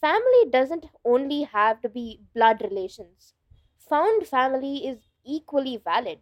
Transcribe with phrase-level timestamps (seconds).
[0.00, 3.34] Family doesn't only have to be blood relations.
[3.78, 6.20] Found family is equally valid.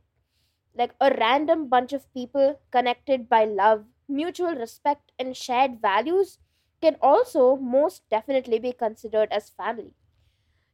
[0.75, 6.39] Like a random bunch of people connected by love, mutual respect, and shared values
[6.83, 9.97] can also most definitely be considered as family.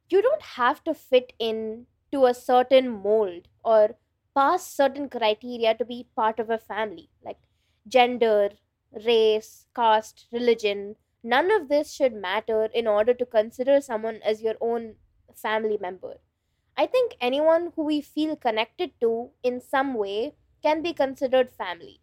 [0.08, 3.96] You don't have to fit in to a certain mold or
[4.34, 7.40] pass certain criteria to be part of a family, like
[7.86, 8.52] gender,
[8.92, 10.96] race, caste, religion.
[11.26, 14.96] None of this should matter in order to consider someone as your own
[15.34, 16.16] family member.
[16.76, 22.02] I think anyone who we feel connected to in some way can be considered family.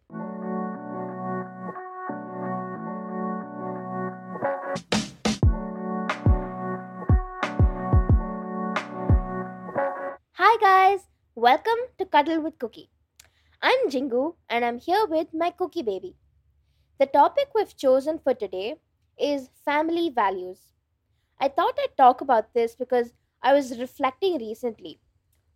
[10.32, 12.90] Hi guys, welcome to Cuddle with Cookie.
[13.62, 16.16] I'm Jingu and I'm here with my cookie baby.
[16.98, 18.80] The topic we've chosen for today
[19.22, 20.58] is family values.
[21.40, 25.00] I thought I'd talk about this because I was reflecting recently.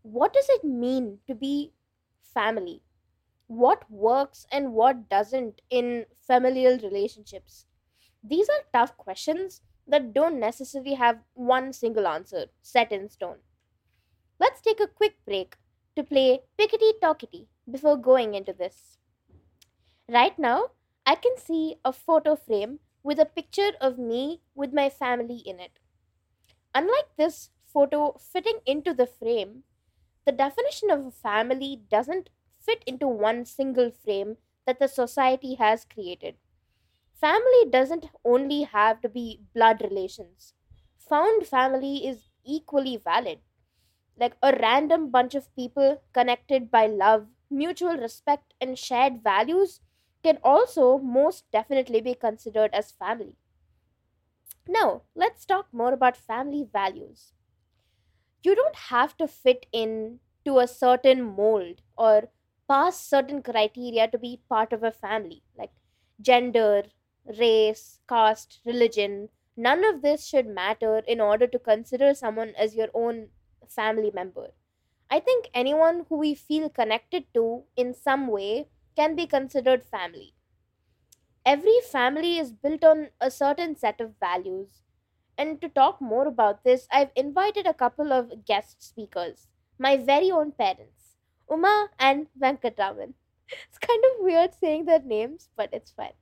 [0.03, 1.73] What does it mean to be
[2.23, 2.83] family?
[3.49, 7.67] What works and what doesn't in familial relationships?
[8.23, 13.37] These are tough questions that don't necessarily have one single answer set in stone.
[14.41, 15.57] Let's take a quick break
[15.97, 18.99] to play Pickety Talkity before going into this.
[20.09, 20.71] Right now,
[21.07, 25.61] I can see a photo frame with a picture of me with my family in
[25.61, 25.79] it.
[26.75, 29.65] Unlike this photo fitting into the frame,
[30.27, 35.85] the definition of a family doesn't fit into one single frame that the society has
[35.85, 36.37] created.
[37.15, 40.55] Family doesn't only have to be blood relations.
[40.99, 43.41] Found family is equally valid
[44.19, 49.81] like a random bunch of people connected by love, mutual respect, and shared values
[50.27, 53.37] can also most definitely be considered as family.
[54.69, 57.33] Now, let's talk more about family values.
[58.43, 62.31] You don't have to fit in to a certain mold or
[62.69, 65.73] pass certain criteria to be part of a family, like
[66.21, 66.85] gender,
[67.25, 69.31] race, caste, religion.
[69.57, 73.31] None of this should matter in order to consider someone as your own
[73.69, 74.53] family member.
[75.11, 80.35] I think anyone who we feel connected to in some way can be considered family.
[81.45, 84.83] Every family is built on a certain set of values.
[85.39, 89.47] And to talk more about this, I've invited a couple of guest speakers,
[89.79, 91.17] my very own parents,
[91.51, 93.15] Uma and Venkatraman.
[93.69, 96.15] It's kind of weird saying their names, but it's fine.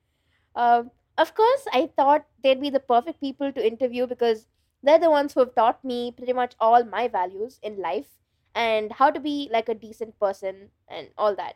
[0.55, 4.47] Um, of course, I thought they'd be the perfect people to interview because
[4.83, 8.09] they're the ones who have taught me pretty much all my values in life
[8.53, 11.55] and how to be like a decent person and all that.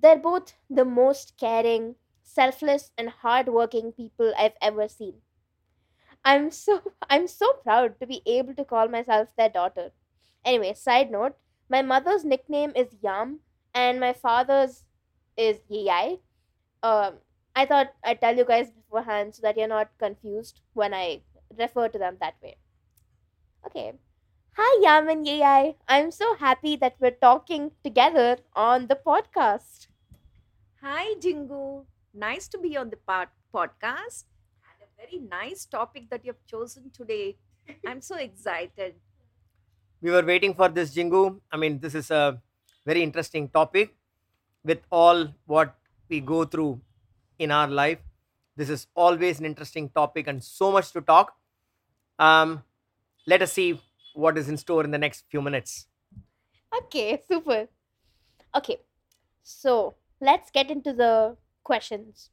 [0.00, 5.14] They're both the most caring, selfless, and hardworking people I've ever seen.
[6.24, 9.90] I'm so I'm so proud to be able to call myself their daughter.
[10.44, 11.36] Anyway, side note,
[11.68, 13.40] my mother's nickname is Yam
[13.74, 14.84] and my father's
[15.36, 16.18] is Yai.
[16.82, 17.14] Um,
[17.54, 21.22] I thought I'd tell you guys beforehand so that you're not confused when I
[21.58, 22.56] refer to them that way.
[23.66, 23.94] Okay.
[24.58, 25.76] Hi, Yam and Yai.
[25.88, 29.86] I'm so happy that we're talking together on the podcast.
[30.82, 31.84] Hi, Jingu.
[32.14, 34.24] Nice to be on the pod- podcast
[34.66, 37.36] and a very nice topic that you've chosen today.
[37.86, 38.94] I'm so excited.
[40.00, 41.20] we were waiting for this jingu
[41.52, 42.22] i mean this is a
[42.90, 43.88] very interesting topic
[44.70, 45.20] with all
[45.54, 45.74] what
[46.12, 46.70] we go through
[47.46, 48.00] in our life
[48.60, 51.32] this is always an interesting topic and so much to talk
[52.28, 52.52] um
[53.32, 53.68] let us see
[54.24, 55.88] what is in store in the next few minutes
[56.74, 57.68] Okay, super.
[58.54, 58.78] Okay,
[59.42, 62.30] so let's get into the questions.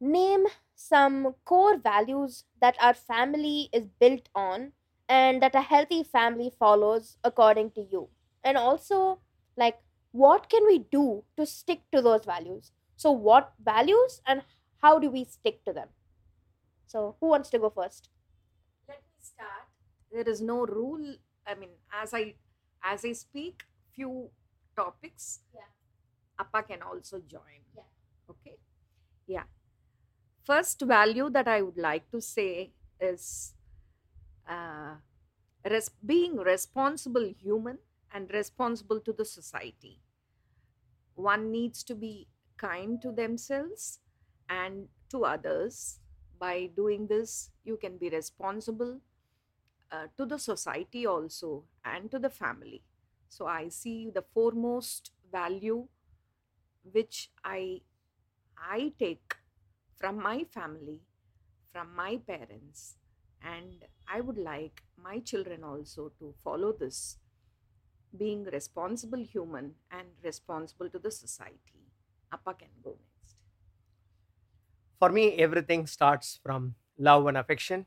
[0.00, 4.72] Name some core values that our family is built on
[5.08, 8.08] and that a healthy family follows according to you.
[8.42, 9.20] And also,
[9.56, 9.82] like,
[10.12, 12.72] what can we do to stick to those values?
[12.96, 14.42] So, what values and
[14.82, 15.88] how do we stick to them?
[16.86, 18.10] So, who wants to go first?
[18.88, 19.73] Let me start.
[20.14, 21.16] There is no rule.
[21.46, 22.36] I mean, as I
[22.82, 24.30] as I speak, few
[24.76, 25.70] topics, Yeah.
[26.38, 27.62] Appa can also join.
[27.76, 27.90] Yeah.
[28.30, 28.58] Okay.
[29.26, 29.46] Yeah.
[30.44, 33.54] First value that I would like to say is
[34.48, 34.96] uh,
[35.64, 37.78] res- being responsible human
[38.12, 40.00] and responsible to the society.
[41.16, 44.00] One needs to be kind to themselves
[44.48, 46.00] and to others.
[46.38, 49.00] By doing this, you can be responsible
[49.94, 51.50] uh, to the society also
[51.84, 52.82] and to the family.
[53.28, 55.88] So I see the foremost value
[56.92, 57.82] which I
[58.58, 59.36] I take
[59.96, 61.00] from my family
[61.72, 62.98] from my parents,
[63.42, 67.18] and I would like my children also to follow this
[68.16, 71.92] being responsible human and responsible to the society.
[72.32, 73.36] Appa can go next.
[74.98, 77.86] For me, everything starts from love and affection.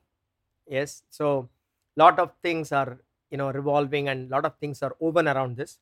[0.67, 1.03] Yes.
[1.09, 1.49] So,
[1.97, 2.99] lot of things are
[3.31, 5.79] you know revolving, and lot of things are woven around this.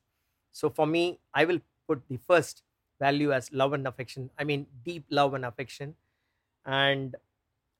[0.52, 2.62] So, for me, I will put the first
[3.00, 4.30] value as love and affection.
[4.38, 5.96] I mean, deep love and affection,
[6.66, 7.16] and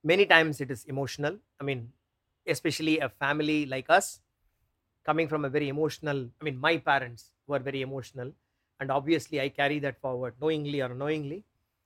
[0.05, 1.38] many times it is emotional.
[1.61, 1.93] I mean,
[2.47, 4.21] especially a family like us
[5.05, 8.32] coming from a very emotional i mean my parents were very emotional
[8.81, 11.44] and obviously i carry that forward knowingly or unknowingly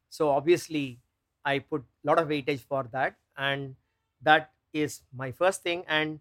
[0.09, 0.99] so obviously
[1.45, 3.75] i put a lot of weightage for that and
[4.23, 6.21] that is my first thing and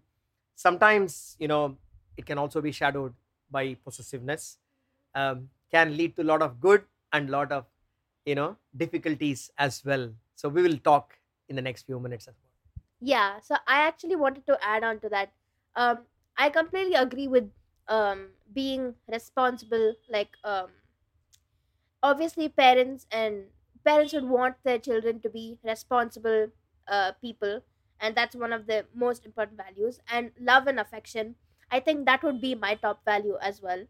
[0.65, 1.63] sometimes you know
[2.17, 3.13] it can also be shadowed
[3.51, 4.59] by possessiveness
[5.15, 7.65] um, can lead to a lot of good and a lot of
[8.25, 8.49] you know
[8.83, 11.19] difficulties as well so we will talk
[11.49, 12.51] in the next few minutes as well
[12.99, 15.31] Yeah, so I actually wanted to add on to that.
[15.75, 16.05] Um,
[16.37, 17.51] I completely agree with
[17.87, 19.95] um being responsible.
[20.07, 20.71] Like um,
[22.03, 23.49] obviously parents and
[23.85, 26.51] parents would want their children to be responsible
[26.87, 27.61] uh, people
[27.99, 29.99] and that's one of the most important values.
[30.09, 31.35] And love and affection
[31.71, 33.85] i think that would be my top value as well.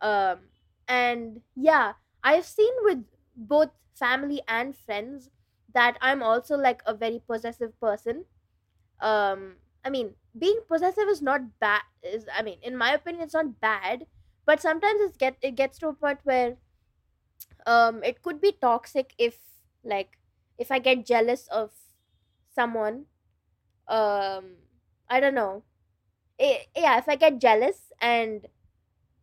[0.00, 0.48] Um,
[0.88, 1.94] and yeah
[2.24, 3.04] i've seen with
[3.36, 5.30] both family and friends
[5.74, 8.24] that i'm also like a very possessive person.
[9.00, 13.34] Um i mean being possessive is not bad is i mean in my opinion it's
[13.34, 14.06] not bad
[14.46, 16.56] but sometimes it's get it gets to a point where
[17.66, 19.38] um it could be toxic if
[19.84, 20.18] like
[20.58, 21.70] if i get jealous of
[22.54, 23.06] someone
[23.92, 24.56] um
[25.10, 25.64] i don't know.
[26.38, 28.46] Eh, yeah if i get jealous and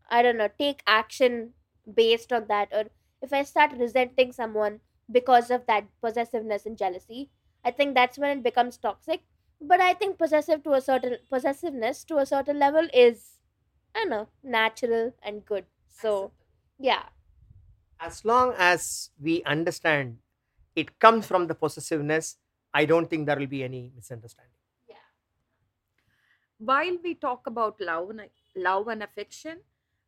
[0.10, 1.54] i don't know take action
[2.02, 2.86] based on that or
[3.22, 4.80] if i start resenting someone
[5.12, 7.30] because of that possessiveness and jealousy
[7.66, 9.24] i think that's when it becomes toxic.
[9.62, 13.40] But i think possessive to a certain possessiveness to a certain level is
[13.96, 15.66] i don't know natural and good.
[15.90, 16.34] So
[16.80, 17.10] yeah.
[18.00, 20.20] As long as we understand
[20.76, 22.38] it comes from the possessiveness
[22.74, 24.59] i don't think there will be any misunderstanding
[26.60, 29.64] While we talk about love and, love and affection,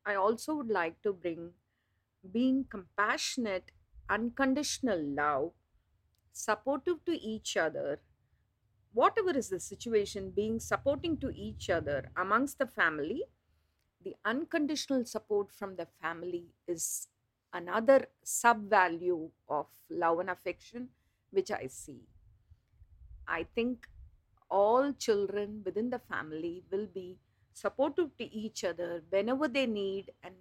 [0.06, 1.54] I also would like to bring
[2.32, 3.72] being compassionate,
[4.10, 5.54] unconditional love,
[6.32, 8.02] supportive to each other,
[8.94, 13.26] whatever is the situation, being supporting to each other amongst the family,
[14.02, 17.10] the unconditional support from the family is
[17.54, 20.90] another sub value of love and affection,
[21.32, 22.08] which I see.
[23.28, 23.88] I think
[24.52, 27.20] all children within the family will be
[27.54, 30.36] supportive to each other whenever they need and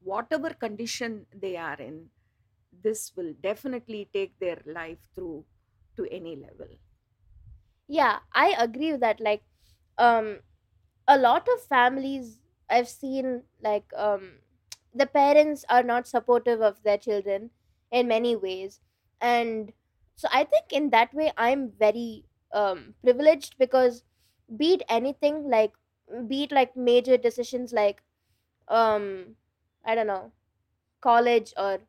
[0.00, 2.10] whatever condition they are in.
[2.72, 5.46] This will definitely take their life through
[5.96, 6.68] to any level.
[7.88, 9.44] yeah i agree with that like
[9.98, 10.40] um
[11.08, 12.40] a lot of families
[12.70, 14.38] i've seen like um
[14.94, 17.50] the parents are not supportive of their children
[17.90, 18.80] in many ways
[19.20, 19.72] and
[20.16, 24.04] so i think in that way i'm very um privileged because
[24.56, 25.72] be it anything like
[26.28, 28.02] be it like major decisions like
[28.68, 29.36] um
[29.84, 30.32] i don't know
[31.00, 31.80] college or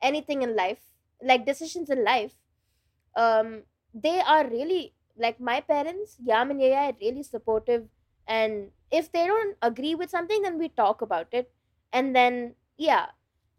[0.00, 0.80] anything in life
[1.22, 2.34] like decisions in life
[3.16, 3.62] um
[3.94, 7.88] they are really like my parents yam and yaya are really supportive.
[8.28, 11.52] And if they don't agree with something then we talk about it.
[11.92, 13.06] And then yeah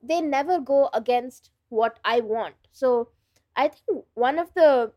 [0.03, 2.55] they never go against what i want.
[2.71, 3.09] So
[3.55, 4.93] i think one of the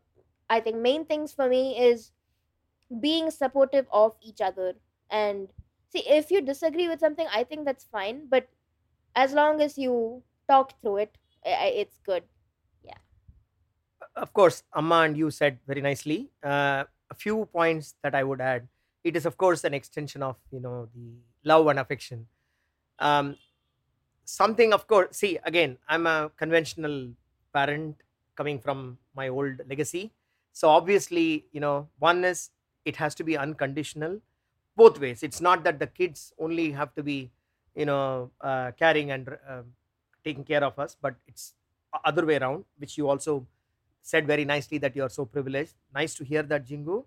[0.49, 2.11] i think main things for me is
[3.01, 4.73] being supportive of each other.
[5.09, 5.47] And
[5.91, 8.49] see if you disagree with something i think that's fine but
[9.15, 12.23] as long as you talk through it it's good.
[12.83, 12.99] Yeah.
[14.15, 16.29] Of course amma and you said very nicely.
[16.43, 18.67] Uh, a few points that i would add.
[19.03, 21.15] It is of course an extension of you know the
[21.47, 22.27] love and affection.
[22.99, 23.37] Um,
[24.27, 27.07] something of course see again i'm a conventional
[27.53, 27.95] parent
[28.35, 30.11] coming from my old legacy
[30.59, 32.49] so obviously you know one is
[32.85, 34.19] it has to be unconditional
[34.75, 35.23] both ways.
[35.23, 37.31] It's not that the kids only have to be
[37.75, 39.63] you know uh, carrying and uh,
[40.23, 41.53] taking care of us but it's
[42.05, 43.45] other way around which you also
[44.01, 45.73] said very nicely that you are so privileged.
[45.93, 47.03] Nice to hear that jingu.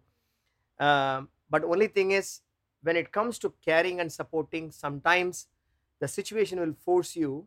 [0.78, 2.40] Um, but only thing is
[2.83, 5.47] when it comes to caring and supporting sometimes
[6.00, 7.47] the situation will force you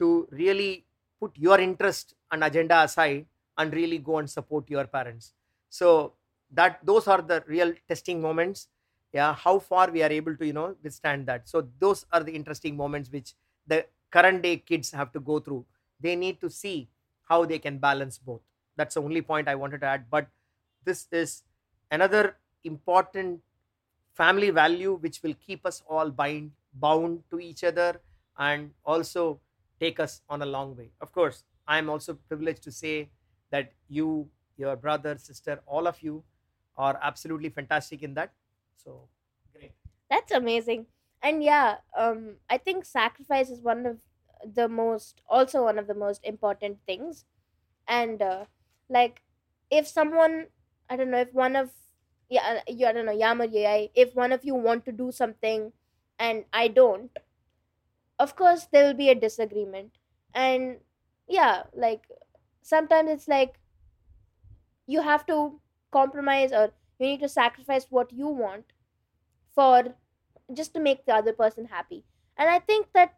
[0.00, 0.84] to really
[1.20, 3.26] put your interest and agenda aside
[3.58, 5.32] and really go and support your parents.
[5.68, 6.14] So
[6.52, 8.68] that those are the real testing moments.
[9.12, 11.48] Yeah how far we are able to you know withstand that.
[11.48, 13.34] So those are the interesting moments which
[13.66, 15.64] the current day kids have to go through.
[16.00, 16.88] They need to see
[17.28, 18.40] how they can balance both.
[18.76, 20.06] That's the only point i wanted to add.
[20.10, 20.28] But
[20.84, 21.42] this is
[21.90, 23.40] another important
[24.14, 28.00] family value which will keep us all bind bound to each other
[28.38, 29.40] and also
[29.80, 30.90] take us on a long way.
[31.00, 33.08] Of course i am also privileged to say
[33.52, 36.24] that you your brother sister all of you
[36.76, 38.34] are absolutely fantastic in that
[38.76, 39.08] so
[39.52, 39.74] great
[40.10, 40.86] That's amazing.
[41.22, 44.00] And yeah, um, I think sacrifice is one of
[44.44, 47.24] the most, also one of the most important things.
[47.88, 48.46] And uh,
[48.88, 49.22] like,
[49.70, 50.48] if someone,
[50.90, 51.72] I don't know, if one of,
[52.28, 55.12] yeah, you, I don't know, Yam or Yai, if one of you want to do
[55.12, 55.72] something
[56.18, 57.16] and I don't,
[58.18, 59.98] of course there will be a disagreement.
[60.34, 60.80] And
[61.28, 62.08] yeah, like
[62.62, 63.58] sometimes it's like
[64.86, 68.72] you have to compromise or you need to sacrifice what you want
[69.54, 69.94] for
[70.54, 72.04] just to make the other person happy.
[72.38, 73.16] And i think that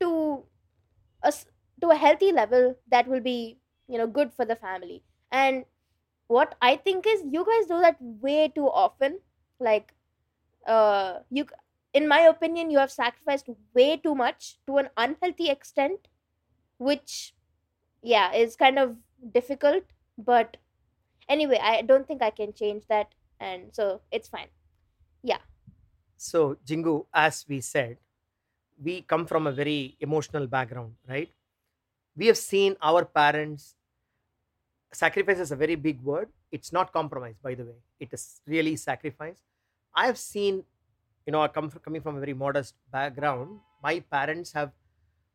[0.00, 0.44] to
[1.22, 1.32] a
[1.82, 5.04] to a healthy level that will be you know good for the family.
[5.32, 5.64] And
[6.28, 9.20] what i think is you guys do that way too often.
[9.60, 9.94] Like
[10.66, 11.46] uh you
[11.94, 16.08] in my opinion you have sacrificed way too much to an unhealthy extent
[16.78, 17.34] which
[18.02, 18.96] yeah it's kind of
[19.32, 19.84] difficult
[20.16, 20.56] but
[21.28, 24.48] anyway i don't think i can change that and so it's fine.
[25.22, 25.38] Yeah.
[26.16, 27.98] So jingu as we said
[28.82, 31.30] we come from a very emotional background right?
[32.16, 33.74] We have seen our parents
[34.92, 36.28] sacrifice is a very big word.
[36.50, 37.78] It's not compromise by the way.
[38.00, 39.38] It is really sacrifice.
[39.94, 40.64] I have seen
[41.26, 43.60] you know i come from, coming from a very modest background.
[43.82, 44.72] My parents have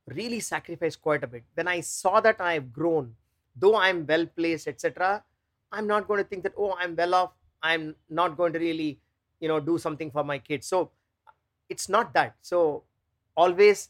[0.07, 1.43] really sacrificed quite a bit.
[1.53, 3.15] When i saw that i have grown
[3.55, 5.23] though i'm well placed etc
[5.71, 7.31] i'm not going to think that oh i'm well off.
[7.63, 8.99] I'm not going to really
[9.39, 10.67] you know do something for my kids.
[10.67, 10.91] So
[11.69, 12.35] it's not that.
[12.41, 12.83] So
[13.35, 13.89] always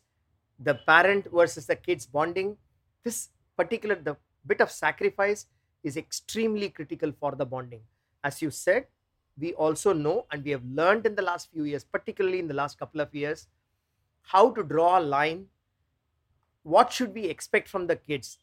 [0.60, 2.56] the parent versus the kids bonding
[3.04, 4.16] this particular the
[4.46, 5.48] bit of sacrifice
[5.84, 7.82] is extremely critical for the bonding.
[8.24, 8.86] As you said
[9.38, 12.54] we also know and we have learned in the last few years particularly in the
[12.54, 13.48] last couple of years
[14.22, 15.48] how to draw a line
[16.64, 18.40] what should we expect from the kids?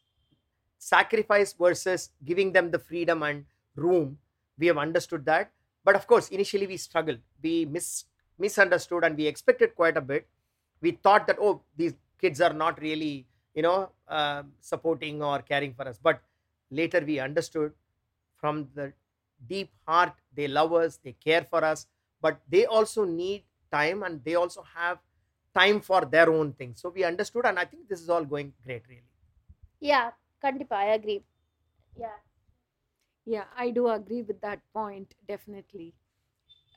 [0.79, 4.19] Sacrifice versus giving them the freedom and room.
[4.59, 5.53] We have understood that.
[5.85, 7.19] But of course initially we struggled.
[7.43, 8.05] We mis-
[8.39, 10.29] misunderstood and we expected quite a bit.
[10.81, 15.75] We thought that oh these kids are not really you know uh, supporting or caring
[15.75, 15.99] for us.
[16.03, 16.21] But
[16.71, 17.73] later we understood
[18.37, 18.93] from the
[19.49, 21.87] deep heart they love us they care for us.
[22.21, 24.99] But they also need time and they also have
[25.55, 28.53] time for their own things so we understood and i think this is all going
[28.65, 29.11] great really
[29.89, 31.21] yeah kandipa i agree
[31.97, 32.19] yeah
[33.25, 35.95] Yeah, I do agree with that point, definitely.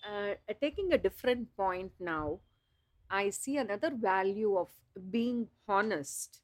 [0.05, 2.41] Uh, uh, taking a different point now,
[3.09, 4.71] I see another value of
[5.11, 6.41] being honest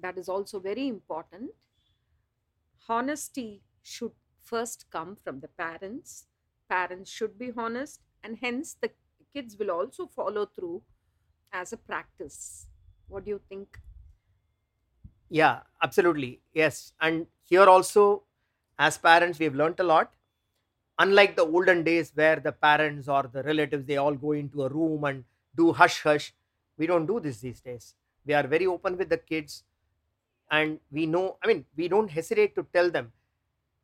[0.00, 1.52] that is also very important.
[2.86, 6.28] Honesty should first come from the parents.
[6.68, 8.92] Parents should be honest, and hence the
[9.32, 10.84] kids will also follow through
[11.52, 12.66] as a practice.
[13.08, 13.78] What do you think?
[15.28, 18.22] yeah absolutely yes and here also
[18.78, 20.12] as parents we have learnt a lot
[20.98, 24.68] unlike the olden days where the parents or the relatives they all go into a
[24.68, 25.24] room and
[25.56, 26.34] do hush hush
[26.78, 27.94] we don't do this these days
[28.26, 29.64] we are very open with the kids
[30.50, 33.12] and we know i mean we don't hesitate to tell them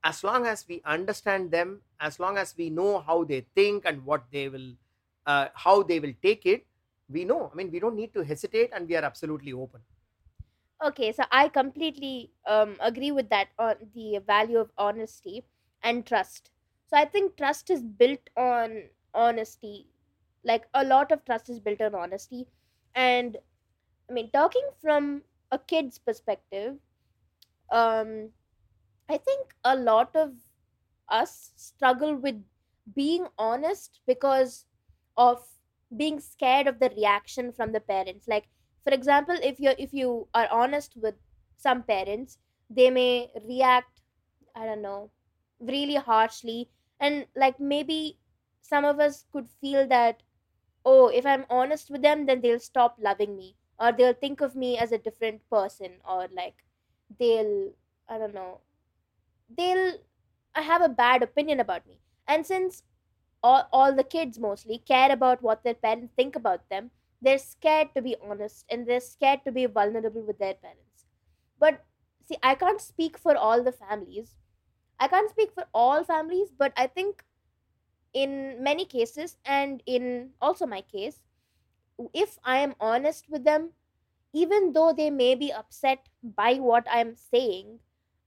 [0.05, 4.05] as long as we understand them as long as we know how they think and
[4.07, 4.73] what they will
[5.27, 6.67] uh, how they will take it
[7.09, 9.83] we know i mean we don't need to hesitate and we are absolutely open
[10.83, 15.45] Okay, so I completely um, agree with that on the value of honesty
[15.83, 16.53] and trust.
[16.87, 19.89] So I think trust is built on honesty.
[20.45, 22.47] Like a lot of trust is built on honesty.
[22.95, 23.39] And
[24.11, 26.79] I mean, talking from a kid's perspective,
[27.71, 28.33] um,
[29.09, 30.37] I think a lot of
[31.09, 32.45] us struggle with
[32.95, 34.67] being honest because
[35.17, 35.58] of
[35.97, 38.29] being scared of the reaction from the parents.
[38.29, 38.49] Like
[38.85, 41.15] for example if you if you are honest with
[41.57, 42.39] some parents
[42.71, 44.01] they may react
[44.55, 45.11] i don't know
[45.61, 46.71] really harshly.
[47.01, 48.19] And like maybe
[48.63, 50.23] some of us could feel that
[50.85, 53.57] oh if i'm honest with them then they'll stop loving me.
[53.81, 55.93] Or they'll think of me as a different person.
[56.09, 56.57] Or like
[57.19, 57.73] they'll
[58.09, 58.61] i don't know
[59.57, 59.95] they'll
[60.55, 62.01] uh, have a bad opinion about me.
[62.27, 62.83] And since
[63.43, 66.91] all, all the kids mostly care about what their parents think about them,
[67.23, 71.07] they're scared to be honest and they're scared to be vulnerable with their parents.
[71.59, 71.85] But
[72.25, 74.37] see, I can't speak for all the families.
[75.01, 77.25] I can't speak for all families, but I think
[78.13, 81.21] in many cases, and in also my case,
[82.15, 83.73] if I am honest with them,
[84.33, 87.81] even though they may be upset by what I'm saying,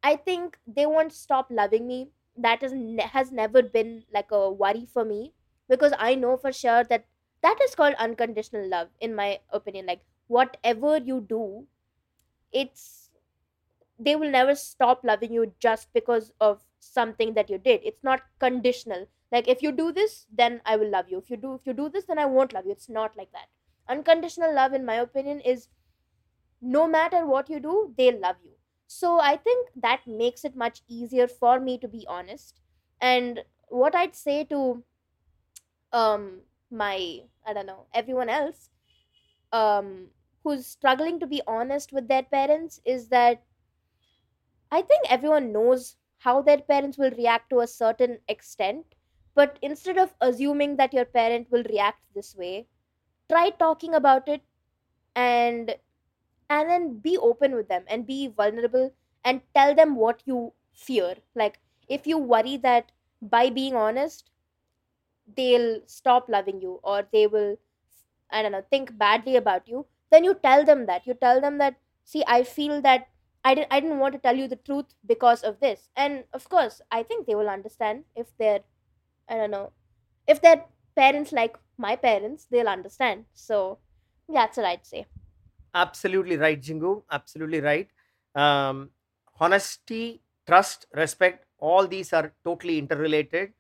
[0.04, 2.12] I think they won't stop loving me.
[2.36, 5.34] That is ne- has never been like a worry for me
[5.70, 7.06] because I know for sure that
[7.42, 9.86] that is called unconditional love in my opinion.
[9.86, 11.68] Like whatever you do,
[12.52, 13.10] it's
[14.00, 17.82] they will never stop loving you just because of something that you did.
[17.84, 19.08] It's not conditional.
[19.32, 21.20] Like if you do this, then I will love you.
[21.20, 22.72] If you do if you do this, then I won't love you.
[22.72, 23.48] It's not like that.
[23.88, 25.70] Unconditional love in my opinion is
[26.62, 28.54] no matter what you do, they'll love you.
[28.94, 32.60] So I think that makes it much easier for me to be honest.
[33.00, 34.84] And what I'd say to
[35.94, 38.70] um my I don't know, everyone else
[39.54, 40.10] um
[40.44, 43.44] who's struggling to be honest with their parents is that
[44.72, 48.96] I think everyone knows how their parents will react to a certain extent,
[49.34, 52.68] but instead of assuming that your parent will react this way,
[53.30, 54.44] try talking about it
[55.16, 55.78] and
[56.56, 58.94] and then be open with them and be vulnerable
[59.24, 61.16] and tell them what you fear.
[61.36, 62.92] Like if you worry that
[63.22, 64.32] by being honest
[65.36, 67.58] they'll stop loving you or they will
[68.32, 71.08] i don't know think badly about you then you tell them that.
[71.08, 73.08] You tell them that see i feel that
[73.46, 75.90] i didn't i didn't want to tell you the truth because of this.
[75.96, 78.62] And of course i think they will understand if they're
[79.30, 79.72] i don't know
[80.28, 80.66] if their
[80.96, 83.26] parents like my parents they'll understand.
[83.34, 83.80] So
[84.30, 85.06] that's what i'd say
[85.74, 87.04] Absolutely right, Jingu.
[87.12, 87.90] Absolutely right.
[88.36, 88.90] Um,
[89.40, 93.54] honesty, trust, respect, all these are totally interrelated.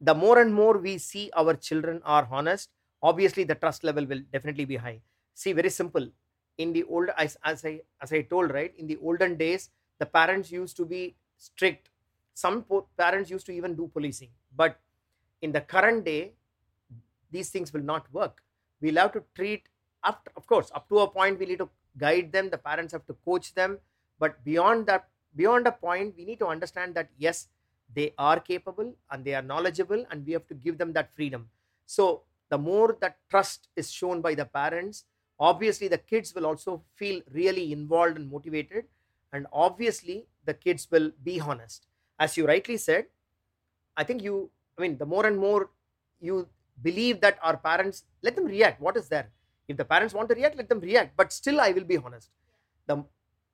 [0.00, 2.70] The more and more we see our children are honest,
[3.02, 5.00] obviously the trust level will definitely be high.
[5.34, 6.08] See, very simple.
[6.58, 10.06] In the old, as, as I as I told, right, in the olden days, the
[10.06, 11.88] parents used to be strict.
[12.34, 14.30] Some po- parents used to even do policing.
[14.54, 14.78] But
[15.40, 16.34] in the current day,
[17.30, 18.42] these things will not work.
[18.80, 19.68] We'll have to treat
[20.04, 21.68] up of course up to a point we need to
[21.98, 23.78] guide them the parents have to coach them
[24.18, 27.48] but beyond that beyond a point we need to understand that yes
[27.94, 31.48] they are capable and they are knowledgeable and we have to give them that freedom
[31.86, 35.04] so the more that trust is shown by the parents
[35.38, 38.84] obviously the kids will also feel really involved and motivated
[39.32, 41.86] and obviously the kids will be honest
[42.18, 43.06] as you rightly said
[43.96, 45.70] I think you, I mean, the more and more
[46.20, 46.48] you
[46.82, 48.80] believe that our parents, let them react.
[48.80, 49.28] What is there?
[49.68, 51.16] If the parents want to react, let them react.
[51.16, 52.30] But still, I will be honest.
[52.86, 53.04] The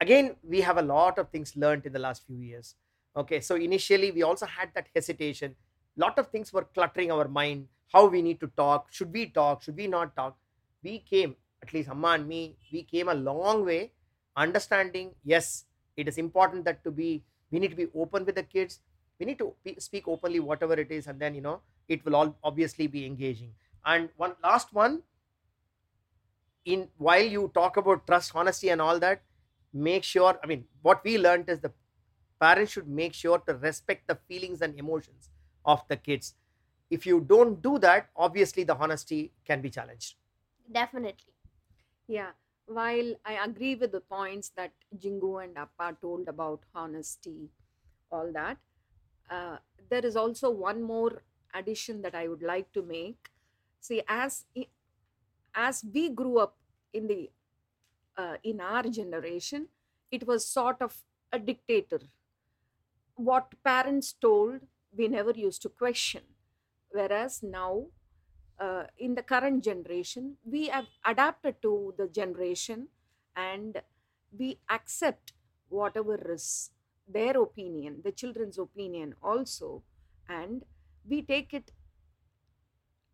[0.01, 2.75] again, we have a lot of things learned in the last few years.
[3.16, 5.57] Okay, so initially we also had that hesitation.
[5.97, 7.68] Lot of things were cluttering our mind.
[7.92, 8.92] How we need to talk?
[8.92, 9.62] Should we talk?
[9.62, 10.37] Should we not talk?
[10.83, 13.92] We came, at least Amma and me, we came a long way,
[14.37, 15.14] understanding.
[15.25, 15.64] Yes,
[15.97, 17.25] it is important that to be.
[17.51, 18.81] We need to be open with the kids
[19.18, 22.37] we need to speak openly whatever it is and then you know it will all
[22.42, 23.53] obviously be engaging
[23.85, 25.03] and one last one
[26.64, 29.23] in while you talk about trust honesty and all that
[29.73, 31.73] make sure i mean what we learned is the
[32.40, 35.31] parents should make sure to respect the feelings and emotions
[35.64, 36.35] of the kids.
[36.88, 40.16] If you don't do that obviously the honesty can be challenged.
[40.71, 41.33] Definitely.
[42.09, 42.33] Yeah,
[42.66, 47.51] while I agree with the points that Jingu and Appa told about honesty,
[48.11, 48.59] all that,
[49.31, 49.59] uh,
[49.90, 51.23] there is also one more
[51.55, 53.31] addition that I would like to make.
[53.81, 54.68] See, as i-
[55.66, 56.57] as we grew up
[56.92, 57.31] in the
[58.16, 59.68] uh, in our generation,
[60.11, 60.94] it was sort of
[61.33, 62.01] a dictator.
[63.14, 64.61] What parents told,
[64.97, 66.23] we never used to question.
[66.90, 67.87] Whereas now,
[68.59, 72.88] uh, in the current generation, we have adapted to the generation
[73.37, 73.81] and
[74.37, 75.33] we accept
[75.68, 76.71] whatever is
[77.07, 79.83] their opinion, the children's opinion also,
[80.29, 80.64] and
[81.09, 81.71] we take it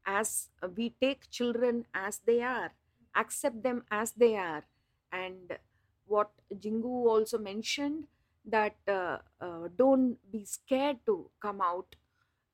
[0.07, 2.73] as we take children as they are,
[3.14, 4.64] accept them as they are.
[5.12, 5.59] And
[6.07, 8.07] what Jingu also mentioned
[8.45, 11.97] that uh, uh, don't be scared to come out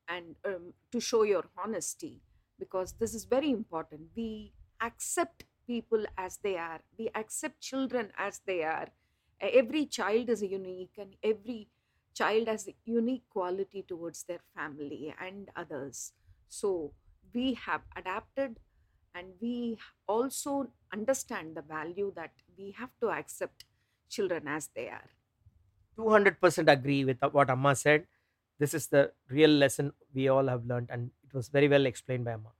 [0.07, 2.21] and um, to show your honesty
[2.59, 4.01] because this is very important.
[4.15, 8.87] We accept people as they are, we accept children as they are.
[9.39, 11.67] Every child is unique, and every
[12.13, 16.13] child has a unique quality towards their family and others.
[16.47, 16.93] So
[17.33, 18.59] we have adapted
[19.13, 23.65] and we also understand the value that we have to accept
[24.09, 25.09] children as they are.
[25.95, 28.07] 200% agree with what amma said.
[28.59, 32.25] This is the real lesson we all have learned and it was very well explained
[32.25, 32.53] by amma.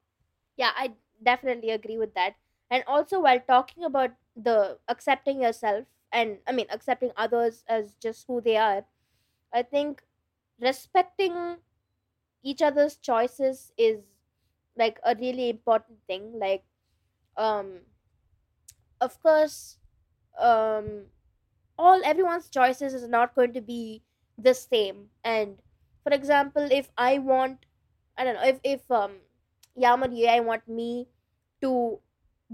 [0.56, 2.36] Yeah i definitely agree with that.
[2.70, 8.26] And also while talking about the accepting yourself and i mean accepting others as just
[8.28, 8.86] who they are
[9.54, 10.04] i think
[10.60, 11.60] respecting
[12.44, 14.11] each other's choices is
[14.78, 16.64] like a really important thing like
[17.38, 17.82] um
[19.00, 19.78] of course
[20.40, 21.06] um
[21.78, 24.04] all everyone's choices is not going to be
[24.38, 25.10] the same.
[25.24, 25.62] And
[26.04, 27.66] for example if i want
[28.18, 29.14] i don't know if if um
[29.76, 31.08] yam or yai want me
[31.62, 32.00] to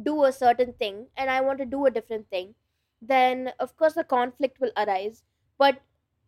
[0.04, 2.56] do a certain thing and i want to do a different thing
[3.02, 5.24] then of course the conflict will arise.
[5.58, 5.82] But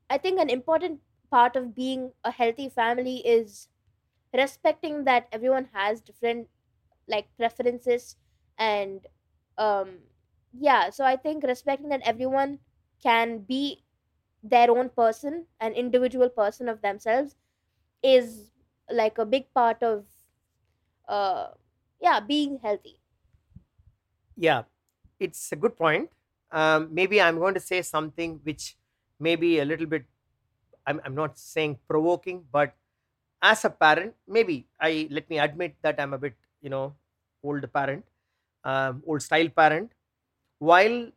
[0.09, 3.69] i think an important part of being a healthy family is
[4.33, 6.49] respecting that everyone has different
[7.07, 8.17] like preferences
[8.57, 9.07] and
[9.57, 9.99] um
[10.53, 12.59] yeah so i think respecting that everyone
[13.03, 13.85] can be
[14.43, 17.35] their own person an individual person of themselves
[18.03, 18.51] is
[18.91, 20.07] like a big part of
[21.07, 21.51] uh
[21.99, 23.01] yeah being healthy
[24.35, 24.63] Yeah,
[25.19, 26.11] it's a good point.
[26.51, 28.77] Um, maybe I'm going to say something which
[29.19, 30.05] may be a little bit,
[30.85, 32.75] I'm, I'm not saying provoking, but
[33.41, 36.93] as a parent, maybe I let me admit that I'm a bit, you know,
[37.43, 38.05] old parent,
[38.63, 39.91] um, old style parent.
[40.59, 41.11] While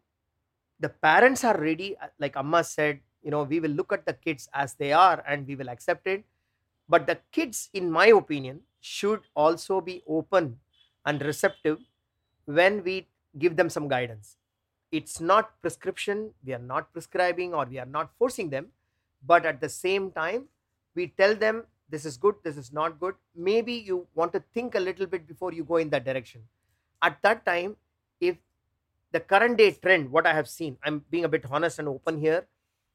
[0.78, 4.12] the parents are ready, uh, like Amma said, you know, we will look at the
[4.14, 6.24] kids as they are and we will accept it.
[6.88, 10.58] But the kids, in my opinion, should also be open
[11.06, 11.78] and receptive
[12.44, 13.08] when we
[13.38, 14.36] give them some guidance.
[14.90, 18.68] It's not prescription, we are not prescribing or we are not forcing them,
[19.24, 20.48] but at the same time,
[20.94, 23.14] we tell them this is good, this is not good.
[23.36, 26.40] Maybe you want to think a little bit before you go in that direction.
[27.02, 27.76] At that time,
[28.18, 28.36] if
[29.12, 32.18] the current day trend, what I have seen, I'm being a bit honest and open
[32.18, 32.46] here,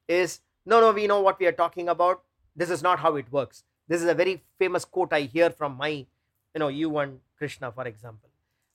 [0.08, 2.22] is no, no, we know what we are talking about.
[2.56, 3.62] This is not how it works.
[3.86, 7.70] This is a very famous quote I hear from my, you know, you and Krishna,
[7.70, 8.28] for example.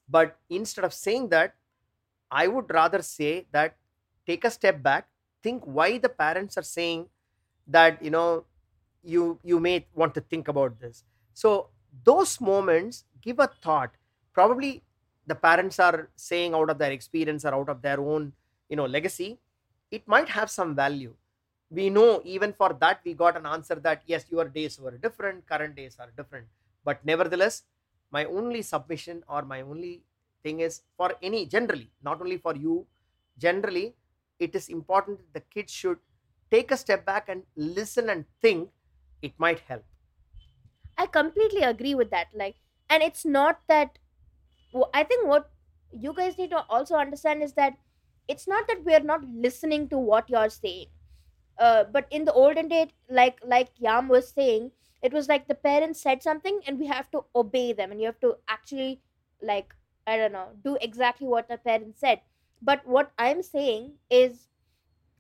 [0.08, 1.56] But instead of saying that,
[2.32, 3.76] I would rather say that
[4.26, 5.08] take a step back,
[5.44, 7.08] think why the parents are saying
[7.68, 8.46] that, you know,
[9.04, 11.04] you you may want to think about this.
[11.34, 11.70] So
[12.04, 13.92] those moments give a thought.
[14.34, 14.84] Probably
[15.28, 18.34] the parents are saying out of their experience or out of their own,
[18.70, 19.40] you know, legacy,
[19.92, 21.14] it might have some value.
[21.70, 25.46] We know even for that we got an answer that yes, your days were different,
[25.48, 26.48] current days are different.
[26.84, 27.64] But nevertheless,
[28.12, 30.04] my only submission or my only
[30.44, 32.86] thing is for any generally not only for you
[33.38, 33.96] generally
[34.40, 35.98] it is important that the kids should
[36.52, 38.70] take a step back and listen and think
[39.24, 39.84] it might help.
[40.98, 42.56] I completely agree with that like
[42.90, 43.98] and it's not that
[44.94, 45.50] i think what
[45.92, 47.74] you guys need to also understand is that
[48.28, 50.88] it's not that we're not listening to what you're saying.
[51.60, 54.72] Uh, but in the olden day like like yam was saying
[55.04, 58.08] it was like the parents said something and we have to obey them and you
[58.08, 59.02] have to actually
[59.42, 59.76] like
[60.08, 62.22] i don't know do exactly what the parents said.
[62.62, 64.48] But what i'm saying is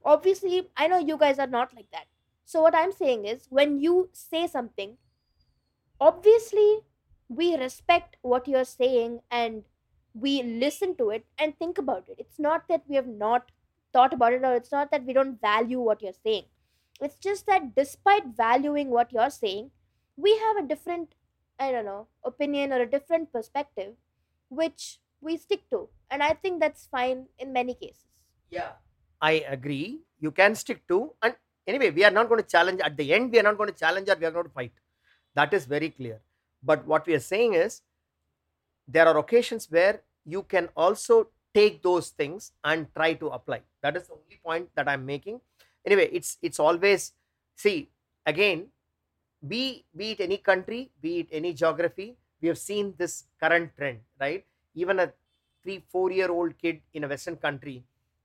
[0.03, 2.07] obviously i know you guys are not like that
[2.45, 4.97] so what i'm saying is when you say something
[5.99, 6.79] obviously
[7.29, 9.63] we respect what you're saying and
[10.13, 12.17] we listen to it and think about it.
[12.19, 13.51] It's not that we have not
[13.91, 16.43] thought about it or it's not that we don't value what you're saying.
[17.01, 19.71] It's just that despite valuing what you're saying
[20.15, 21.15] we have a different
[21.59, 23.93] i don't know opinion or a different perspective
[24.49, 25.89] which we stick to.
[26.11, 28.05] And i think that's fine in many cases.
[28.51, 28.73] Yeah.
[29.21, 30.01] I agree.
[30.19, 31.35] You can stick to and
[31.67, 33.77] anyway we are not going to challenge at the end we are not going to
[33.77, 34.71] challenge or we are going to fight.
[35.35, 36.19] That is very clear.
[36.61, 37.81] But what we are saying is
[38.87, 43.61] there are occasions where you can also take those things and try to apply.
[43.81, 45.39] That is the only point that i'm making.
[45.85, 47.13] Anyway it's it's always
[47.55, 47.89] see
[48.25, 48.67] again
[49.47, 53.99] be be it any country be it any geography we have seen this current trend
[54.19, 54.45] right?
[54.75, 55.11] Even a
[55.63, 57.83] 3 4 year old kid in a western country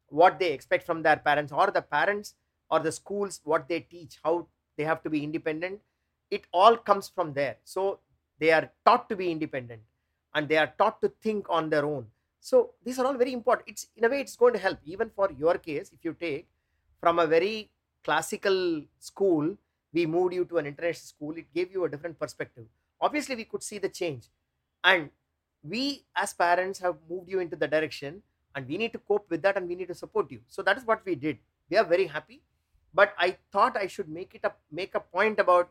[0.09, 2.35] what they expect from their parents or the parents
[2.71, 5.81] or the schools what they teach how they have to be independent
[6.31, 7.57] it all comes from there.
[7.65, 8.01] So
[8.39, 9.83] they are taught to be independent
[10.35, 12.07] and they are taught to think on their own.
[12.41, 13.69] So these are all very important.
[13.69, 14.79] It's in a way it's going to help.
[14.85, 16.49] Even for your case if you take
[17.01, 17.71] from a very
[18.05, 19.57] classical school
[19.93, 22.67] we moved you to an international school it gave you a different perspective.
[23.01, 24.27] Obviously we could see the change.
[24.85, 25.11] And
[25.63, 28.23] we as parents have moved you into the direction
[28.55, 30.41] and we need to cope with that and we need to support you.
[30.49, 31.39] So that is what we did.
[31.71, 32.43] We are very happy
[33.01, 35.71] but i thought i should make it up make a point about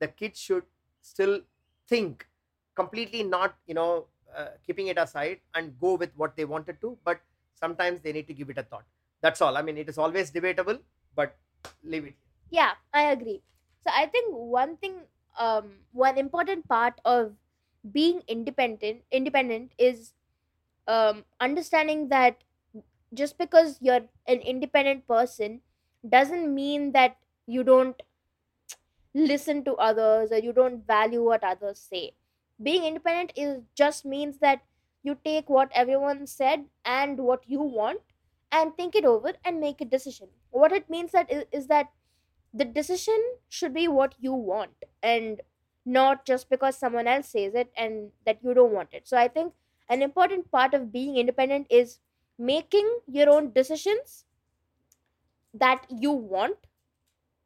[0.00, 0.64] the kids should
[1.00, 1.40] still
[1.86, 2.26] think
[2.74, 6.98] completely not you know uh, keeping it aside and go with what they wanted to
[7.04, 7.20] but
[7.54, 8.84] sometimes they need to give it a thought.
[9.20, 9.56] That's all.
[9.56, 10.78] I mean it is always debatable
[11.16, 11.36] but
[11.82, 12.14] leave it
[12.50, 13.42] yeah i agree.
[13.80, 15.06] So i think one thing
[15.38, 17.36] um one important part of
[17.92, 20.14] being independent independent is
[20.88, 22.44] um understanding that
[23.14, 25.62] just because you're an independent person
[26.08, 28.02] doesn't mean that you don't
[29.14, 32.12] listen to others or you don't value what others say.
[32.62, 34.62] Being independent is just means that
[35.02, 38.00] you take what everyone said and what you want
[38.50, 40.28] and think it over and make a decision.
[40.50, 41.92] What it means that is, is that
[42.54, 45.42] the decision should be what you want and
[45.84, 49.08] not just because someone else says it and that you don't want it.
[49.08, 49.54] So i think
[49.88, 52.00] an important part of being independent is
[52.38, 54.24] making your own decisions
[55.54, 56.66] that you want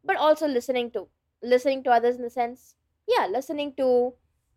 [0.04, 1.08] but also listening to
[1.42, 2.76] listening to others in the sense
[3.08, 4.14] yeah listening to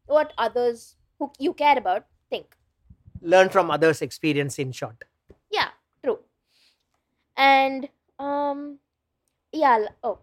[0.07, 2.57] what others who you care about think.
[3.21, 5.03] Learn from others experience in short.
[5.49, 5.71] Yeah
[6.03, 6.19] true.
[7.37, 8.79] And um
[9.53, 10.21] yeah oh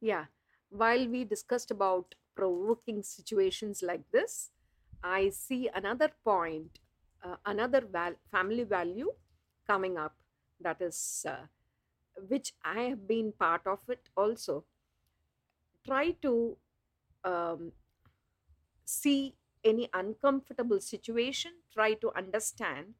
[0.00, 0.26] Yeah.
[0.70, 4.50] While we discussed about provoking situations like this,
[5.02, 6.78] I see another point,
[7.22, 9.12] uh, another val- family value
[9.66, 10.16] coming up
[10.60, 11.46] that is, uh,
[12.28, 14.64] which I have been part of it also.
[15.86, 16.56] Try to
[17.24, 17.72] um,
[18.84, 22.94] see any uncomfortable situation, try to understand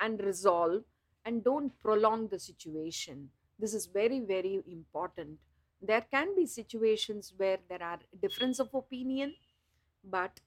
[0.00, 0.82] and resolve,
[1.24, 3.30] and don't prolong the situation.
[3.58, 5.38] This is very, very important.
[5.80, 9.34] There can be situations where there are difference of opinion,
[10.04, 10.40] but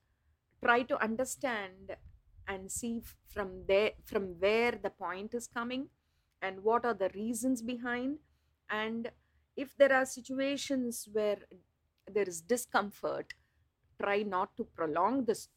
[0.62, 1.96] try to understand
[2.48, 5.88] and see from there from where the point is coming
[6.42, 8.20] and what are the reasons behind.
[8.70, 9.12] And
[9.56, 11.38] if there are situations where
[12.06, 13.34] there is discomfort
[14.00, 15.48] try not to prolong this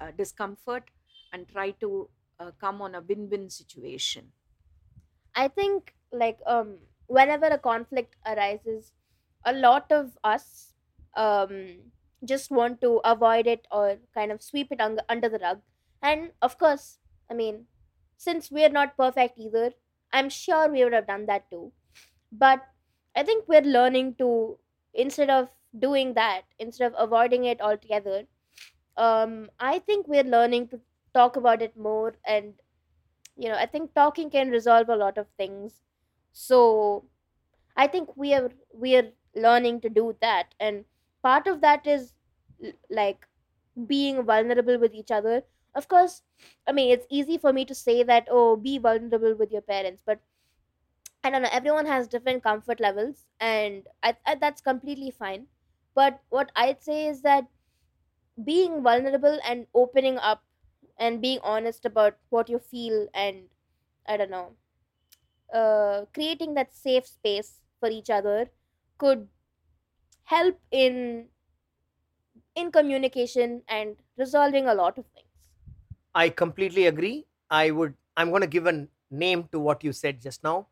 [0.00, 0.90] uh, discomfort
[1.32, 4.32] and try to uh, come on a win-win situation.
[5.34, 8.92] I think like um whenever a conflict arises
[9.44, 10.74] a lot of us
[11.14, 11.92] um
[12.24, 15.62] just want to avoid it or kind of sweep it un- under the rug.
[16.02, 17.66] And of course i mean
[18.16, 19.72] since we're not perfect either
[20.18, 21.72] i'm sure we would have done that too.
[22.32, 22.62] But
[23.16, 24.58] i think we're learning to
[24.94, 25.50] instead of
[25.86, 28.26] doing that instead of avoiding it altogether
[28.96, 30.80] um i think we're learning to
[31.14, 32.54] talk about it more and
[33.36, 35.82] you know i think talking can resolve a lot of things.
[36.32, 37.08] So
[37.76, 40.54] i think we are we are learning to do that.
[40.60, 40.84] And
[41.22, 42.14] part of that is
[42.90, 43.26] like
[43.86, 45.42] being vulnerable with each other
[45.74, 46.22] of course
[46.66, 50.02] i mean it's easy for me to say that oh be vulnerable with your parents
[50.04, 50.20] but
[51.22, 55.48] i don't know everyone has different comfort levels and I, I, that's completely fine.
[55.94, 57.48] But what i'd say is that
[58.44, 60.44] being vulnerable and opening up
[60.98, 63.48] and being honest about what you feel and
[64.06, 64.56] i don't know
[65.52, 68.50] uh, creating that safe space for each other
[68.98, 69.28] could
[70.24, 71.30] help in
[72.56, 75.28] in communication and resolving a lot of things
[76.14, 77.26] i completely agree.
[77.50, 80.68] I would i'm going to give a name to what you said just now.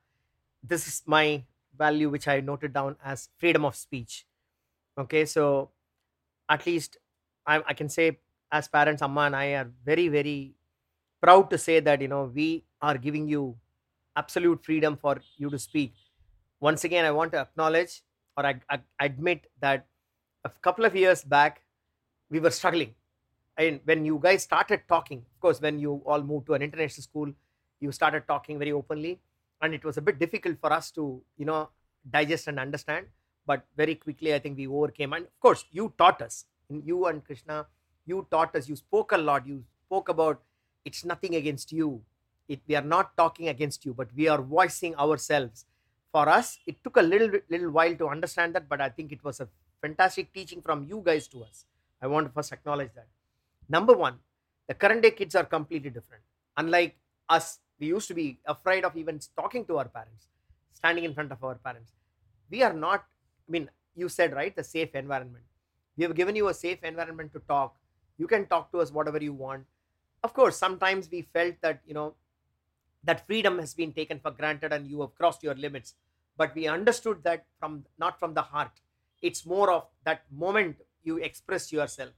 [0.63, 1.45] This is my
[1.77, 4.27] value which i noted down as freedom of speech.
[4.99, 5.71] Okay so
[6.49, 6.99] at least
[7.47, 8.21] I, I can say
[8.53, 10.55] as parents amma and i are very very
[11.23, 13.57] proud to say that you know we are giving you
[14.17, 15.95] absolute freedom for you to speak.
[16.61, 18.03] Once again i want to acknowledge
[18.37, 19.87] or I, I admit that
[20.45, 21.63] a couple of years back
[22.31, 22.95] we were struggling
[23.59, 27.03] and when you guys started talking of course when you all moved to an international
[27.03, 27.33] school
[27.83, 29.21] you started talking very openly.
[29.61, 31.69] And it was a bit difficult for us to you know
[32.11, 33.07] digest and understand.
[33.45, 35.13] But very quickly i think we overcame.
[35.13, 36.47] And of course you taught us.
[36.69, 37.67] You and krishna
[38.07, 38.69] you taught us.
[38.69, 39.47] You spoke a lot.
[39.47, 40.41] You spoke about
[40.85, 42.03] it's nothing against you.
[42.49, 45.67] It we are not talking against you but we are voicing ourselves.
[46.13, 49.25] For us it took a little little while to understand that but i think it
[49.25, 49.49] was a
[49.81, 51.65] fantastic teaching from you guys to us.
[52.01, 53.07] I want to first acknowledge that
[53.77, 54.19] number one
[54.69, 56.23] the current day kids are completely different.
[56.57, 56.97] Unlike
[57.29, 60.29] us we used to be afraid of even talking to our parents
[60.73, 61.93] standing in front of our parents.
[62.51, 63.05] We are not
[63.49, 65.45] i mean you said right the safe environment.
[65.97, 67.77] We have given you a safe environment to talk.
[68.19, 69.67] You can talk to us whatever you want.
[70.23, 72.15] Of course sometimes we felt that you know
[73.05, 75.95] that freedom has been taken for granted and you have crossed your limits.
[76.37, 78.81] But we understood that from not from the heart.
[79.21, 82.13] It's more of that moment you express yourself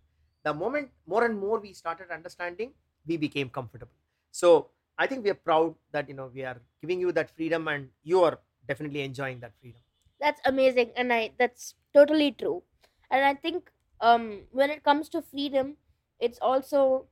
[0.44, 2.74] the moment more and more we started understanding
[3.06, 3.96] we became comfortable.
[4.30, 7.66] So i think we are proud that you know we are giving you that freedom
[7.68, 9.82] and you are definitely enjoying that freedom.
[10.18, 12.62] That's amazing and i that's totally true.
[13.10, 15.76] And i think um when it comes to freedom
[16.18, 17.08] it's also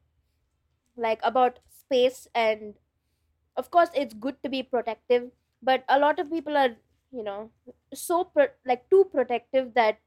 [0.97, 2.79] like about space and
[3.57, 6.77] of course it's good to be protective but a lot of people are
[7.13, 7.53] you know
[7.95, 10.01] so pro- like too protective that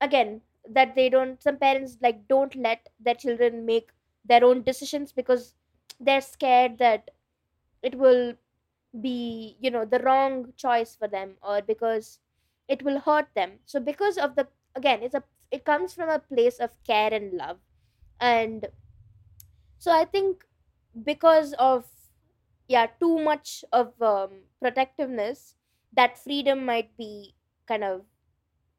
[0.00, 3.90] again that they don't some parents like don't let their children make
[4.24, 5.54] their own decisions because
[6.00, 7.10] they're scared that
[7.82, 8.34] it will
[9.00, 12.20] be you know the wrong choice for them or because
[12.68, 13.60] it will hurt them.
[13.66, 17.34] So because of the again it's a it comes from a place of care and
[17.34, 17.60] love.
[18.20, 18.68] And
[19.78, 20.44] so i think
[21.04, 21.86] because of
[22.68, 25.56] yeah too much of um, protectiveness
[25.92, 27.34] that freedom might be
[27.66, 28.04] kind of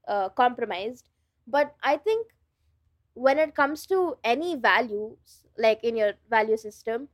[0.08, 1.10] uh, compromised
[1.48, 2.34] but i think
[3.14, 7.10] when it comes to any values like in your value system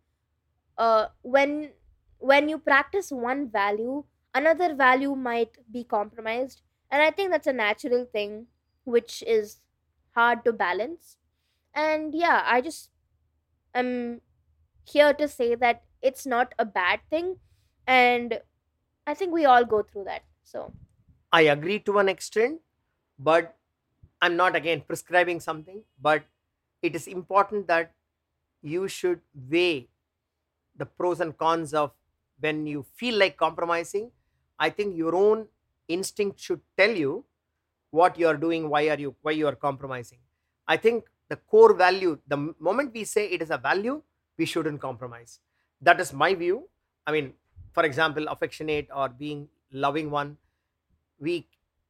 [0.77, 1.73] uh, when
[2.19, 6.61] when you practice one value another value might be compromised.
[6.91, 8.47] And i think that's a natural thing
[8.83, 9.61] which is
[10.15, 11.17] hard to balance.
[11.73, 12.91] And yeah i just
[13.73, 14.21] am
[14.85, 17.39] here to say that it's not a bad thing.
[17.87, 18.41] And
[19.07, 20.23] i think we all go through that.
[20.43, 20.73] So
[21.31, 22.61] I agree to an extent,
[23.19, 23.58] but
[24.21, 26.23] I'm not again prescribing something, but
[26.81, 27.93] it is important that
[28.61, 29.87] you should weigh
[30.75, 31.91] the pros and cons of
[32.39, 34.11] when you feel like compromising.
[34.59, 35.47] I think your own
[35.87, 37.25] instinct should tell you
[37.91, 40.19] what you are doing, why are you why you are compromising.
[40.67, 44.01] I think the core value, the moment we say it is a value,
[44.37, 45.39] we shouldn't compromise.
[45.81, 46.69] That is my view.
[47.07, 47.33] I mean,
[47.71, 50.37] for example, affectionate or being loving one
[51.19, 51.45] we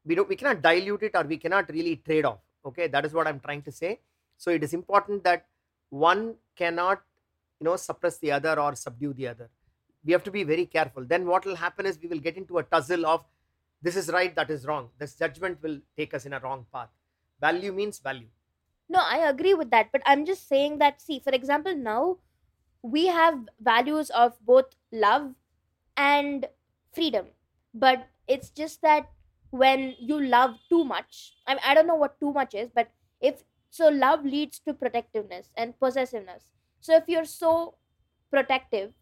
[0.09, 2.87] we don't we cannot dilute it or we cannot really trade off okay?
[2.87, 3.99] That is what i'm trying to say.
[4.37, 5.45] So it is important that
[5.89, 7.01] one cannot
[7.59, 9.49] you know suppress the other or subdue the other.
[10.05, 11.05] We have to be very careful.
[11.05, 13.25] Then what will happen is we will get into a tussle of
[13.81, 14.89] this is right that is wrong.
[14.97, 16.89] This judgment will take us in a wrong path.
[17.39, 18.27] Value means value.
[18.91, 22.17] No i agree with that but i'm just saying that see for example now
[22.81, 25.27] we have values of both love
[25.95, 26.47] and
[26.93, 27.27] freedom
[27.73, 29.11] but it's just that
[29.51, 31.33] when you love too much.
[31.47, 32.89] I, mean, I don't know what too much is but
[33.21, 36.47] if so love leads to protectiveness and possessiveness.
[36.79, 37.75] So if you're so
[38.31, 38.93] protective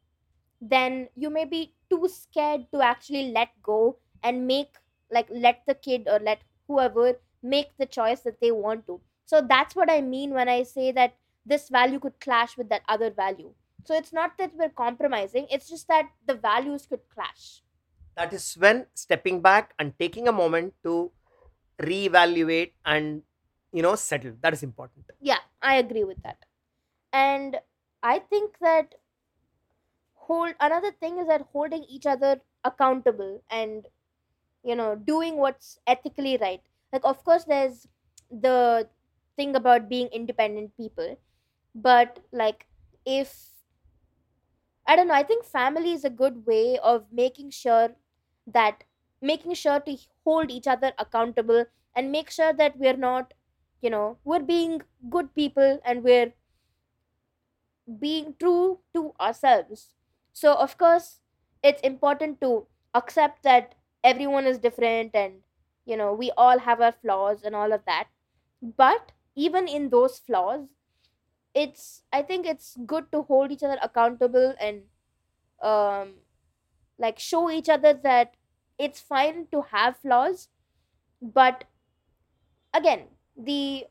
[0.61, 4.75] then you may be too scared to actually let go and make
[5.11, 8.99] like let the kid or let whoever make the choice that they want to.
[9.25, 12.81] So that's what i mean when i say that this value could clash with that
[12.89, 13.53] other value.
[13.85, 17.61] So it's not that we're compromising it's just that the values could clash
[18.17, 21.11] that is when stepping back and taking a moment to
[21.81, 23.23] reevaluate and
[23.71, 24.33] you know settle.
[24.41, 25.05] That is important.
[25.19, 26.45] Yeah i agree with that.
[27.13, 27.57] And
[28.03, 28.95] i think that
[30.13, 33.87] hold another thing is that holding each other accountable and
[34.63, 36.61] you know doing what's ethically right.
[36.93, 37.87] Like of course there's
[38.31, 38.89] the
[39.37, 41.17] thing about being independent people
[41.75, 42.67] but like
[43.05, 43.51] if
[44.87, 47.89] i don't know i think family is a good way of making sure
[48.47, 48.83] that
[49.21, 53.33] making sure to hold each other accountable and make sure that we're not
[53.81, 56.33] you know we're being good people and we're
[57.99, 59.91] being true to ourselves.
[60.33, 61.19] So of course
[61.63, 65.41] it's important to accept that everyone is different and
[65.85, 68.07] you know we all have our flaws and all of that.
[68.61, 70.67] But even in those flaws
[71.55, 74.83] it's i think it's good to hold each other accountable and
[75.61, 76.15] um
[76.99, 78.36] like show each other that
[78.77, 80.49] it's fine to have flaws
[81.21, 81.65] but
[82.73, 83.85] again the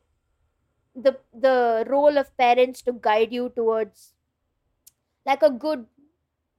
[0.95, 4.15] the the role of parents to guide you towards
[5.25, 5.87] like a good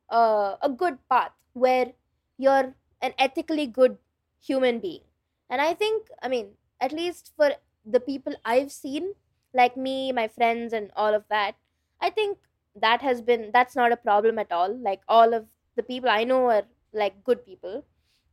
[0.10, 1.94] uh, a good path where
[2.38, 3.98] you're an ethically good
[4.42, 5.02] human being.
[5.50, 6.48] And i think i mean
[6.82, 7.52] at least for
[7.86, 9.14] the people i've seen
[9.54, 11.56] like me my friends and all of that
[12.02, 12.40] i think
[12.76, 14.74] that has been that's not a problem at all.
[14.78, 16.64] Like all of the people i know are
[16.94, 17.86] like good people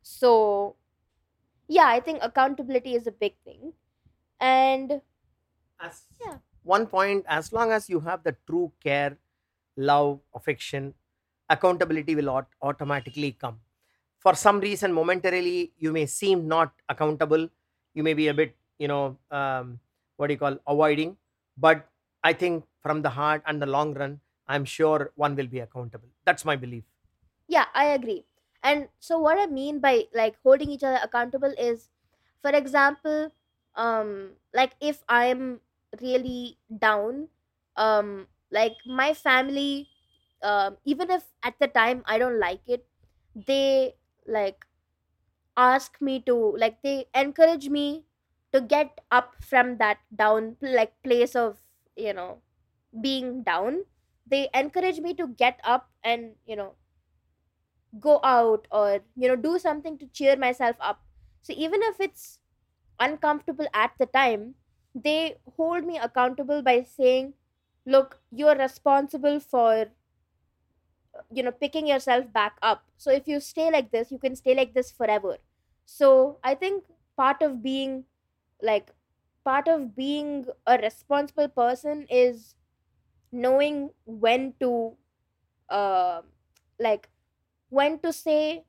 [0.04, 0.76] so
[1.68, 3.72] yeah i think accountability is a big thing.
[4.40, 5.00] And
[5.80, 6.38] as yeah.
[6.62, 9.18] one point as long as you have the true care
[9.76, 10.94] love affection
[11.50, 13.60] accountability will aut- automatically come.
[14.18, 17.48] For some reason momentarily you may seem not accountable.
[17.94, 19.80] You may be a bit you know um,
[20.16, 21.16] what do you call avoiding.
[21.56, 21.88] But
[22.24, 26.08] i think from the heart and the long run i'm sure one will be accountable.
[26.24, 26.84] That's my belief.
[27.48, 28.24] Yeah i agree
[28.64, 31.90] and so what i mean by like holding each other accountable is
[32.42, 33.31] for example
[33.77, 35.61] um like if i'm
[36.00, 37.29] really down
[37.77, 39.88] um like my family
[40.42, 42.86] um even if at the time i don't like it
[43.34, 43.95] they
[44.26, 44.66] like
[45.57, 48.05] ask me to like they encourage me
[48.53, 51.61] to get up from that down like place of
[51.97, 52.41] you know
[53.01, 53.84] being down.
[54.26, 56.74] They encourage me to get up and you know
[58.01, 61.03] go out or you know do something to cheer myself up.
[61.42, 62.40] So even if it's
[63.01, 64.57] uncomfortable at the time
[64.95, 67.34] they hold me accountable by saying
[67.86, 69.88] look you're responsible for
[71.30, 72.84] you know picking yourself back up.
[72.97, 75.38] So if you stay like this you can stay like this forever.
[75.86, 76.84] So i think
[77.16, 78.05] part of being
[78.62, 78.92] like
[79.45, 82.55] part of being a responsible person is
[83.32, 84.97] knowing when to
[85.70, 86.22] uh,
[86.80, 87.09] like
[87.68, 88.64] when to say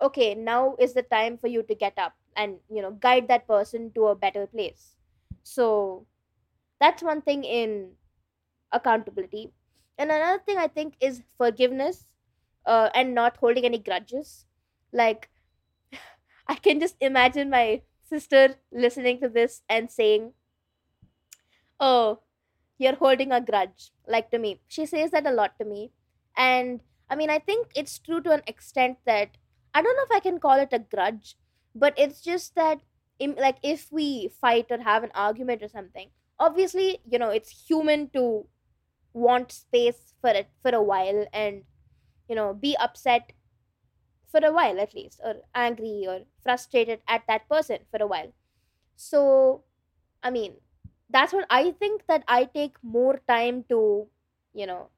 [0.00, 3.46] okay now is the time for you to get up and you know guide that
[3.46, 4.96] person to a better place.
[5.42, 6.06] So
[6.80, 7.92] that's one thing in
[8.72, 9.52] accountability.
[9.98, 12.08] And another thing i think is forgiveness
[12.66, 14.46] uh, and not holding any grudges.
[14.92, 15.30] Like
[16.48, 20.32] i can just imagine my sister listening to this and saying
[21.80, 22.20] oh
[22.78, 24.60] you're holding a grudge like to me.
[24.68, 25.92] She says that a lot to me.
[26.36, 26.80] And
[27.12, 29.36] i mean i think it's true to an extent that
[29.74, 31.36] i don't know if i can call it a grudge
[31.74, 32.80] but it's just that
[33.38, 38.08] like if we fight or have an argument or something obviously you know it's human
[38.10, 38.46] to
[39.14, 41.64] want space for it for a while and
[42.28, 43.32] you know be upset
[44.30, 48.32] for a while at least or angry or frustrated at that person for a while.
[48.96, 49.64] So
[50.22, 50.56] i mean
[51.10, 54.08] that's what i think that i take more time to
[54.54, 54.90] you know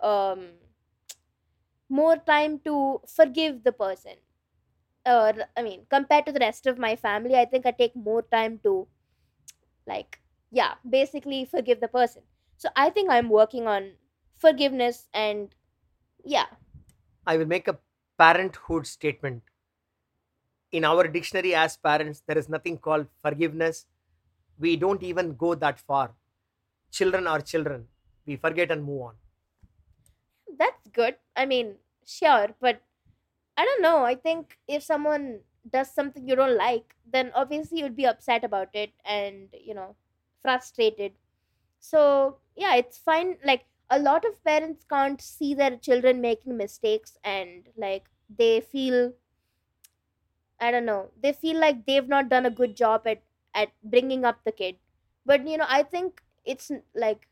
[0.00, 0.48] um
[1.88, 4.16] more time to forgive the person
[5.06, 8.22] or i mean compared to the rest of my family i think i take more
[8.22, 8.86] time to
[9.86, 10.20] like
[10.50, 12.22] yeah basically forgive the person
[12.56, 13.92] so i think i'm working on
[14.36, 15.54] forgiveness and
[16.24, 16.46] yeah
[17.26, 17.78] I will make a
[18.18, 19.44] parenthood statement.
[20.72, 23.86] In our dictionary, as parents, there is nothing called forgiveness.
[24.58, 26.14] We don't even go that far.
[26.90, 27.88] Children are children.
[28.26, 29.16] We forget and move on.
[31.00, 31.76] Good i mean
[32.06, 32.82] sure but
[33.56, 35.40] i don't know i think if someone
[35.70, 39.96] does something you don't like then obviously you'd be upset about it and you know
[40.40, 41.14] frustrated.
[41.80, 47.18] So yeah it's fine like a lot of parents can't see their children making mistakes
[47.24, 49.14] and like they feel
[50.60, 53.22] i don't know they feel like they've not done a good job at
[53.54, 54.76] at bringing up the kid.
[55.26, 57.28] But you know i think it's like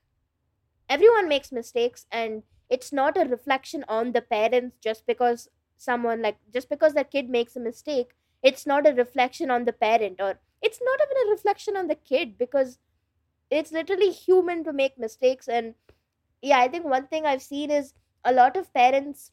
[0.88, 6.38] everyone makes mistakes and it's not a reflection on the parents just because someone like
[6.52, 10.40] just because the kid makes a mistake it's not a reflection on the parent or
[10.62, 12.78] it's not even a reflection on the kid because
[13.50, 15.74] it's literally human to make mistakes and
[16.42, 17.94] yeah i think one thing i've seen is
[18.24, 19.32] a lot of parents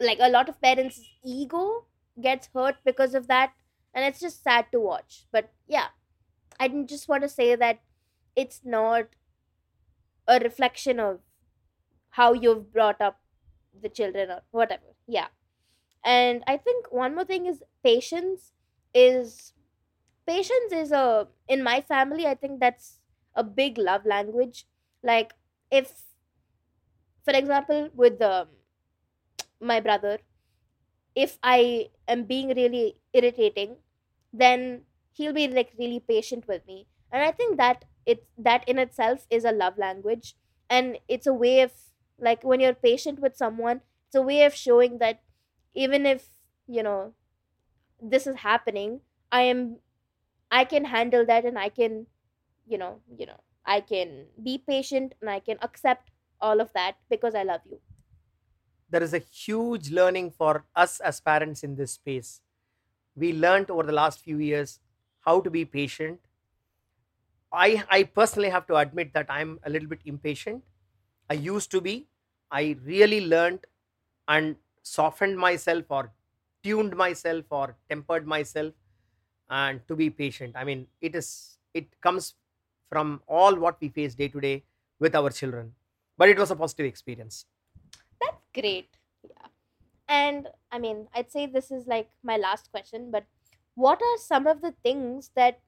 [0.00, 1.86] like a lot of parents ego
[2.20, 3.54] gets hurt because of that
[3.94, 5.26] and it's just sad to watch.
[5.32, 5.88] But yeah
[6.60, 7.80] i just want to say that
[8.36, 9.08] it's not
[10.28, 11.20] a reflection of
[12.16, 13.20] how you've brought up
[13.82, 14.94] the children or whatever.
[15.06, 15.28] Yeah.
[16.04, 18.52] And i think one more thing is patience
[18.94, 19.54] is
[20.26, 23.00] patience is a in my family i think that's
[23.34, 24.66] a big love language.
[25.02, 25.34] Like
[25.70, 25.92] if
[27.24, 28.48] for example with um,
[29.60, 30.18] my brother
[31.14, 33.76] if i am being really irritating
[34.32, 36.86] then he'll be like really patient with me.
[37.12, 40.36] And i think that it that in itself is a love language.
[40.70, 41.72] And it's a way of
[42.18, 45.22] like when you're patient with someone it's a way of showing that
[45.74, 46.28] even if
[46.66, 47.14] you know
[48.00, 49.00] this is happening
[49.32, 49.78] i am
[50.50, 52.06] i can handle that and i can
[52.66, 56.10] you know you know i can be patient and i can accept
[56.40, 57.80] all of that because i love you
[58.88, 62.40] There is a huge learning for us as parents in this space.
[63.16, 64.80] We learned over the last few years
[65.20, 66.20] how to be patient.
[67.52, 70.64] I, I personally have to admit that I'm a little bit impatient.
[71.30, 72.06] I used to be.
[72.50, 73.66] I really learned
[74.28, 76.12] and softened myself or
[76.62, 78.74] tuned myself or tempered myself
[79.50, 80.54] and to be patient.
[80.56, 82.34] I mean it is it comes
[82.90, 84.64] from all what we face day to day
[84.98, 85.74] with our children.
[86.16, 87.46] But it was a positive experience.
[88.20, 88.96] That's great.
[89.22, 89.48] Yeah.
[90.08, 93.24] And i mean i'd say this is like my last question but
[93.74, 95.60] what are some of the things that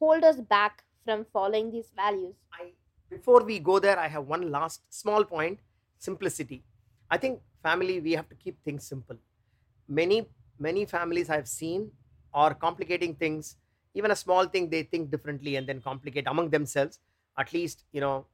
[0.00, 2.36] hold us back from following these values?
[2.52, 2.72] I
[3.10, 5.58] before we go there i have one last small point
[5.98, 6.62] simplicity.
[7.10, 9.16] I think family we have to keep things simple.
[9.88, 10.26] Many
[10.58, 11.90] many families i've seen
[12.34, 13.56] are complicating things.
[13.94, 16.98] Even a small thing they think differently and then complicate among themselves.
[17.38, 18.26] At least you know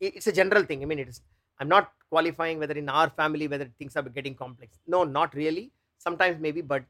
[0.00, 0.82] it's a general thing.
[0.82, 1.22] I mean it is
[1.60, 4.78] i'm not qualifying whether in our family whether things are getting complex.
[4.86, 5.72] No not really.
[5.98, 6.84] Sometimes maybe but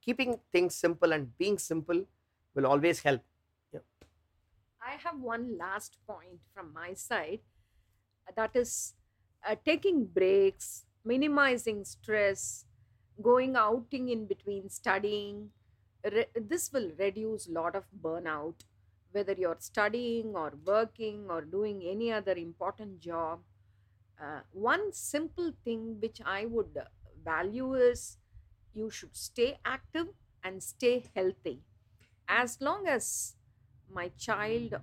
[0.00, 2.04] keeping things simple and being simple
[2.54, 3.22] will always help.
[4.90, 7.40] I have one last point from my side
[8.36, 8.94] that is
[9.46, 12.64] uh, taking breaks, minimizing stress,
[13.22, 15.50] going outing in between studying.
[16.04, 18.64] Re- this will reduce a lot of burnout,
[19.12, 23.40] whether you're studying or working or doing any other important job.
[24.20, 26.82] Uh, one simple thing which I would
[27.24, 28.18] value is
[28.74, 30.08] you should stay active
[30.42, 31.60] and stay healthy.
[32.28, 33.36] As long as
[33.90, 34.74] my child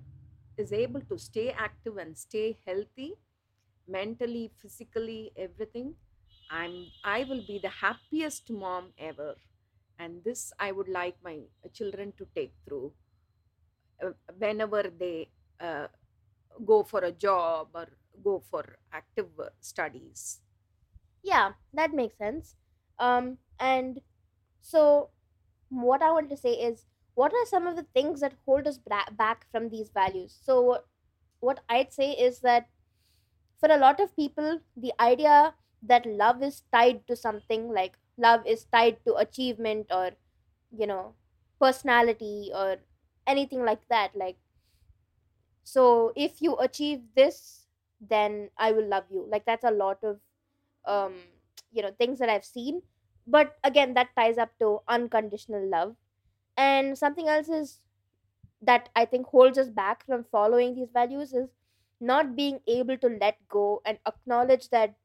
[0.58, 3.10] is able to stay active and stay healthy
[3.98, 5.90] mentally physically everything
[6.60, 9.36] i'm i will be the happiest mom ever.
[10.00, 11.38] And this i would like my
[11.74, 12.94] children to take through.
[14.02, 15.28] Uh, whenever they
[15.60, 15.88] uh,
[16.66, 17.88] go for a job or
[18.24, 20.42] go for active studies.
[21.22, 22.56] Yeah, that makes sense.
[23.00, 24.02] Um, and
[24.62, 25.12] so
[25.70, 26.88] what I want to say is,
[27.18, 30.38] what are some of the things that hold us back from these values?
[30.44, 30.84] So
[31.40, 32.70] what I'd say is that
[33.60, 38.46] for a lot of people, the idea that love is tied to something like love
[38.48, 40.12] is tied to achievement or
[40.72, 41.16] you know
[41.62, 42.78] personality or
[43.28, 44.38] anything like that like
[45.64, 47.68] so if you achieve this
[48.00, 49.26] then i will love you.
[49.28, 50.20] Like that's a lot of
[50.86, 51.16] um
[51.72, 52.84] you know things that i've seen.
[53.28, 55.96] But again that ties up to unconditional love
[56.58, 57.82] and something else is
[58.62, 61.50] that i think holds us back from following these values is
[62.00, 64.96] not being able to let go and acknowledge that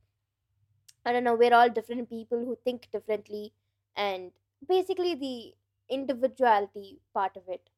[1.06, 3.52] i don't know we're all different people who think differently
[3.96, 4.32] and
[4.68, 5.54] basically the
[5.88, 7.68] individuality part of it.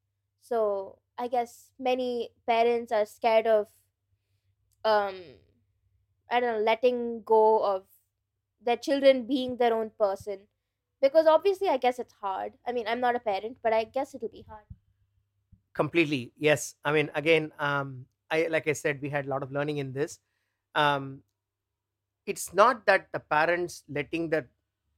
[0.41, 3.67] So i guess many parents are scared of
[4.83, 5.15] um
[6.29, 7.85] i don't know letting go of
[8.61, 10.47] their children being their own person
[11.05, 12.53] because obviously i guess it's hard.
[12.65, 14.65] I mean i'm not a parent but i guess it'll be hard.
[15.73, 16.75] Completely yes.
[16.85, 19.91] I mean again um i like i said we had a lot of learning in
[19.91, 20.19] this.
[20.73, 21.23] Um
[22.25, 24.47] it's not that the parents letting the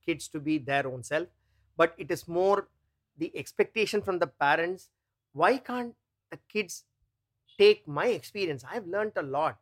[0.06, 1.28] kids to be their own self
[1.76, 2.70] but it is more
[3.18, 4.90] the expectation from the parents
[5.34, 5.96] why can't
[6.32, 6.84] the kids
[7.58, 8.64] take my experience?
[8.70, 9.60] I've learned a lot.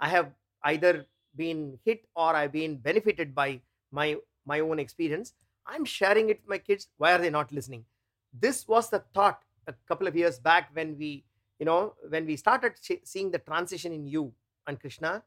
[0.00, 0.34] I have
[0.64, 3.60] either been hit or i've been benefited by
[3.92, 5.34] my my own experience
[5.68, 6.88] i'm sharing it with my kids.
[6.96, 7.84] Why are they not listening?
[8.32, 11.24] This was the thought a couple of years back when we
[11.58, 14.32] you know when we started sh- seeing the transition in you
[14.66, 15.22] and krishna.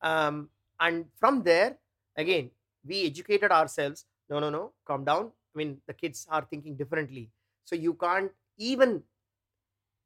[0.00, 0.48] Um,
[0.80, 1.78] and from there
[2.16, 2.50] again
[2.84, 4.06] we educated ourselves.
[4.30, 5.30] No no no calm down.
[5.54, 7.30] I mean the kids are thinking differently.
[7.64, 9.02] So you can't even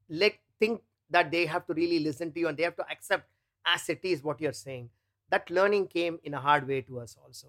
[0.09, 3.29] like think that they have to really listen to you and they have to accept
[3.67, 4.91] as it is what you're saying.
[5.31, 7.49] That learning came in a hard way to us also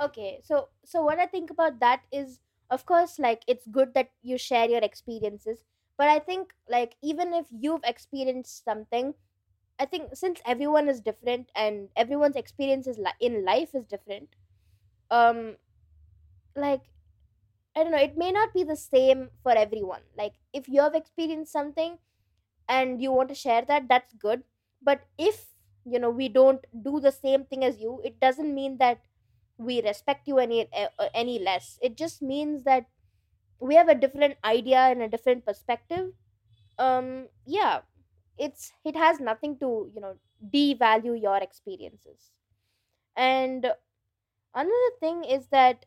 [0.00, 2.40] okay so so what i think about that is
[2.70, 5.58] of course like it's good that you share your experiences
[5.96, 9.14] but i think like even if you've experienced something
[9.80, 14.30] i think since everyone is different and everyone's experiences li- in life is different
[15.10, 15.56] um
[16.56, 16.82] like
[17.76, 20.02] i don't know it may not be the same for everyone.
[20.16, 21.98] Like if you have experienced something
[22.68, 24.44] and you want to share that that's good
[24.82, 25.46] but if
[25.84, 29.00] you know we don't do the same thing as you it doesn't mean that
[29.58, 31.78] we respect you any uh, uh, any less.
[31.82, 32.86] It just means that
[33.60, 36.12] we have a different idea and a different perspective.
[36.78, 37.82] Um yeah
[38.38, 40.16] it's it has nothing to you know
[40.54, 42.32] devalue your experiences.
[43.16, 43.72] And
[44.54, 45.86] another thing is that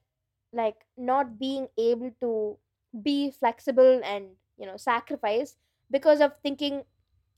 [0.53, 2.57] like not being able to
[3.03, 5.57] be flexible and you know sacrifice
[5.91, 6.83] because of thinking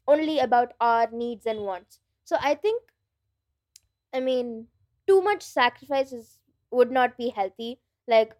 [0.07, 1.99] only about our needs and wants.
[2.25, 2.83] So i think
[4.13, 4.67] i mean
[5.09, 6.39] too much sacrifices
[6.71, 8.35] would not be healthy like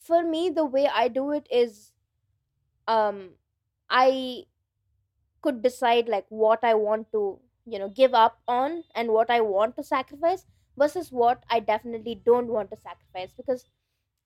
[0.00, 1.92] for me the way i do it is
[2.88, 3.30] um
[3.90, 4.44] i
[5.42, 9.40] could decide like what i want to you know give up on and what i
[9.40, 10.46] want to sacrifice
[10.76, 13.68] versus what i definitely don't want to sacrifice because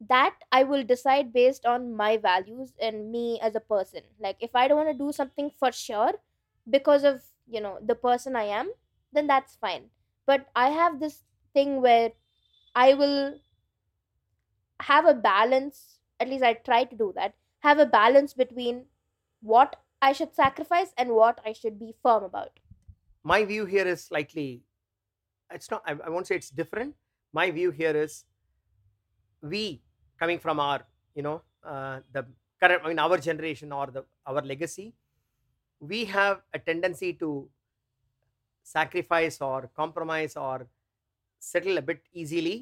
[0.09, 4.03] that I will decide based on my values and me as a person.
[4.21, 6.13] Like if I don't want to do something for sure
[6.69, 8.73] because of, you know, the person I am,
[9.13, 9.91] then that's fine.
[10.27, 11.23] But I have this
[11.55, 12.13] thing where
[12.75, 13.39] I will
[14.81, 18.87] have a balance, at least I try to do that, have a balance between
[19.43, 22.59] what I should sacrifice and what I should be firm about.
[23.31, 24.47] my view here is slightly
[25.57, 26.95] it's not i, I won't say it's different
[27.39, 28.25] my view here is
[29.53, 29.83] we
[30.19, 30.81] coming from our
[31.15, 31.43] you know
[31.73, 32.23] uh, the
[32.61, 34.87] current i mean our generation or the our legacy
[35.93, 37.31] we have a tendency to
[38.63, 40.67] sacrifice or compromise or
[41.51, 42.57] settle a bit easily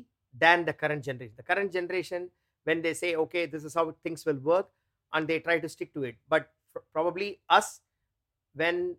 [0.45, 2.31] than the current generation the current generation
[2.68, 4.68] when they say okay this is how things will work
[5.12, 7.68] and they try to stick to it but pr- probably us
[8.55, 8.97] when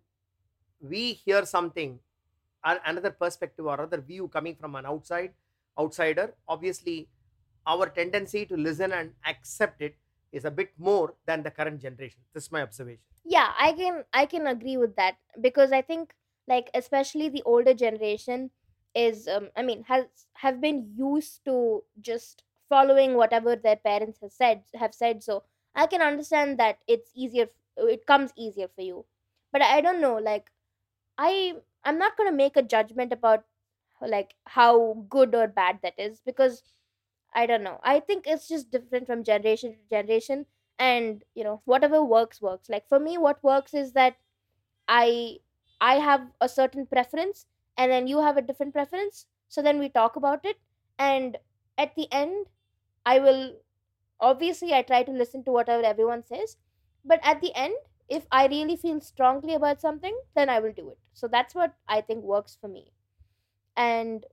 [0.80, 2.00] we hear something
[2.64, 5.34] another perspective or other view coming from an outside
[5.78, 7.08] outsider obviously
[7.66, 9.96] our tendency to listen and accept it
[10.32, 12.20] is a bit more than the current generation.
[12.34, 13.04] This is my observation.
[13.24, 16.14] Yeah, I can I can agree with that because I think
[16.48, 18.50] like especially the older generation
[18.94, 24.32] is um, I mean has have been used to just following whatever their parents have
[24.32, 29.06] said have said so I can understand that it's easier it comes easier for you.
[29.52, 30.50] But I don't know like
[31.18, 33.44] I I'm not going to make a judgment about
[34.00, 36.62] like how good or bad that is because
[37.34, 37.80] I don't know.
[37.82, 40.46] I think it's just different from generation to generation
[40.78, 42.68] and you know whatever works works.
[42.68, 44.16] Like for me what works is that
[44.88, 45.38] I
[45.80, 47.46] I have a certain preference
[47.76, 49.26] and then you have a different preference.
[49.48, 50.58] So then we talk about it
[50.98, 51.38] and
[51.78, 52.46] at the end
[53.06, 53.56] I will
[54.20, 56.56] obviously I try to listen to whatever everyone says,
[57.04, 57.76] but at the end
[58.08, 60.98] if I really feel strongly about something, then I will do it.
[61.14, 62.92] So that's what I think works for me.
[63.76, 64.26] And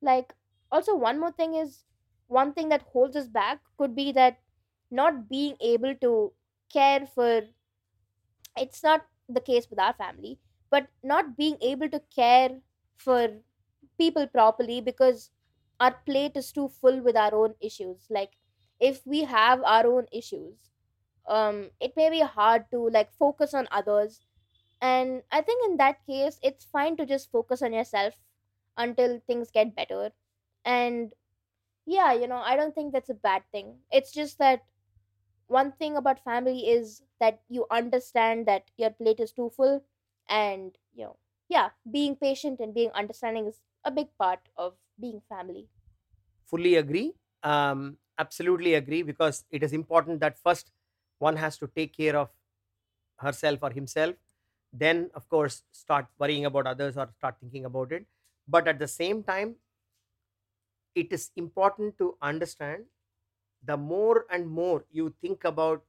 [0.00, 0.34] like
[0.72, 1.84] also one more thing is
[2.28, 4.40] one thing that holds us back could be that
[4.90, 6.32] not being able to
[6.72, 7.42] care for
[8.56, 10.38] it's not the case with our family
[10.76, 12.60] but not being able to care
[12.98, 13.20] for
[13.98, 15.30] people properly because
[15.80, 18.06] our plate is too full with our own issues.
[18.10, 18.32] Like
[18.80, 20.70] if we have our own issues
[21.28, 24.20] um it may be hard to like focus on others.
[24.82, 28.14] And i think in that case it's fine to just focus on yourself
[28.76, 30.12] until things get better.
[30.64, 31.14] And
[31.86, 33.78] yeah you know i don't think that's a bad thing.
[33.92, 34.64] It's just that
[35.48, 39.84] one thing about family is that you understand that your plate is too full
[40.28, 41.16] and you know
[41.48, 45.68] yeah being patient and being understanding is a big part of being family.
[46.44, 47.14] Fully agree.
[47.42, 50.72] Um, absolutely agree because it is important that first
[51.18, 52.30] one has to take care of
[53.18, 54.16] herself or himself
[54.72, 58.06] then of course start worrying about others or start thinking about it.
[58.48, 59.56] But at the same time
[60.94, 62.86] it is important to understand
[63.62, 65.84] the more and more you think about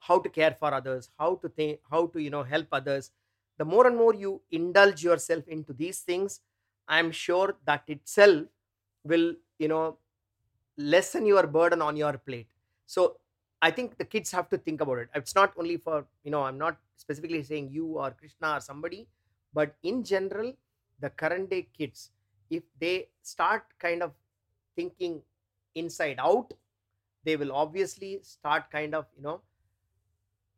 [0.00, 3.12] how to care for others how to think how to you know help others
[3.58, 6.40] the more and more you indulge yourself into these things
[6.88, 8.46] i'm sure that itself
[9.04, 9.98] will you know
[10.76, 12.48] lessen your burden on your plate.
[12.86, 13.20] So
[13.62, 15.08] i think the kids have to think about it.
[15.14, 19.08] It's not only for you know i'm not specifically saying you or krishna or somebody
[19.52, 20.52] but in general
[21.00, 22.10] the current day kids
[22.50, 24.12] if they start kind of
[24.76, 25.22] thinking
[25.74, 26.52] inside out
[27.24, 29.40] they will obviously start kind of you know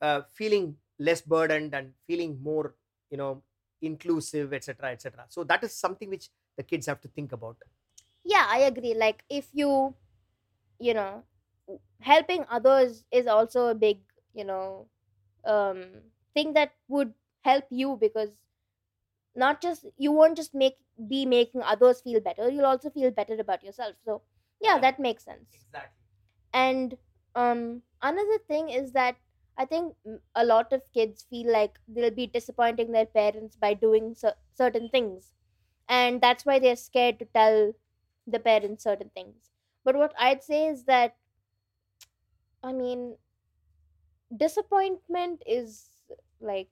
[0.00, 2.74] uh, feeling less burdened and feeling more
[3.16, 3.42] you know
[3.90, 7.56] inclusive etc etc so that is something which the kids have to think about.
[8.24, 8.94] Yeah i agree.
[8.94, 9.94] Like if you
[10.78, 11.24] you know
[12.00, 14.00] helping others is also a big
[14.34, 14.86] you know
[15.44, 15.84] um
[16.34, 17.12] thing that would
[17.50, 18.30] help you because
[19.34, 23.34] not just you won't just make be making others feel better you'll also feel better
[23.34, 23.96] about yourself.
[24.04, 24.22] So
[24.60, 24.78] yeah.
[24.78, 25.48] that makes sense.
[25.54, 26.02] Exactly.
[26.54, 26.96] And
[27.34, 29.16] um another thing is that
[29.58, 33.74] i think mm, a lot of kids feel like they'll be disappointing their parents by
[33.74, 35.32] doing cer- certain things.
[35.88, 37.74] And that's why they're scared to tell
[38.26, 39.50] the parents certain things.
[39.84, 41.16] But what i'd say is that
[42.62, 43.16] i mean
[44.36, 45.88] disappointment is
[46.40, 46.70] like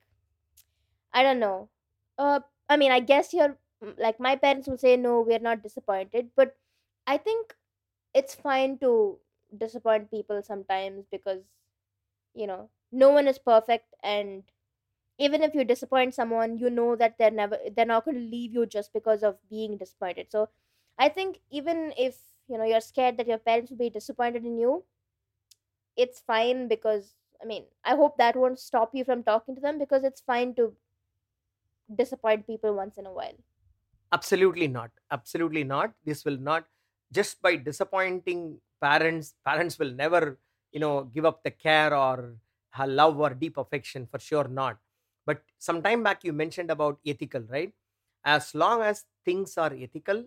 [1.13, 1.69] i don't know.
[2.17, 5.63] Uh i mean i guess you're mm, like my parents will say no we're not
[5.63, 6.31] disappointed.
[6.35, 6.55] But
[7.07, 7.55] i think
[8.13, 9.19] it's fine to
[9.57, 11.43] disappoint people sometimes because
[12.35, 14.43] you know no one is perfect and
[15.17, 18.53] even if you disappoint someone you know that they're never they're not going to leave
[18.53, 20.31] you just because of being disappointed.
[20.31, 20.49] So
[20.99, 24.57] i think even if you know you're scared that your parents will be disappointed in
[24.57, 24.85] you
[25.95, 29.77] it's fine because i mean i hope that won't stop you from talking to them
[29.77, 30.75] because it's fine to
[31.93, 33.37] disappoint people once in a while.
[34.11, 34.91] Absolutely not.
[35.11, 35.93] Absolutely not.
[36.03, 36.67] This will not
[37.11, 40.39] just by disappointing parents parents will never
[40.75, 42.35] you know give up the care or
[42.77, 44.77] her love or deep affection for sure not.
[45.25, 47.73] But some time back you mentioned about ethical right?
[48.23, 50.25] As long as things are ethical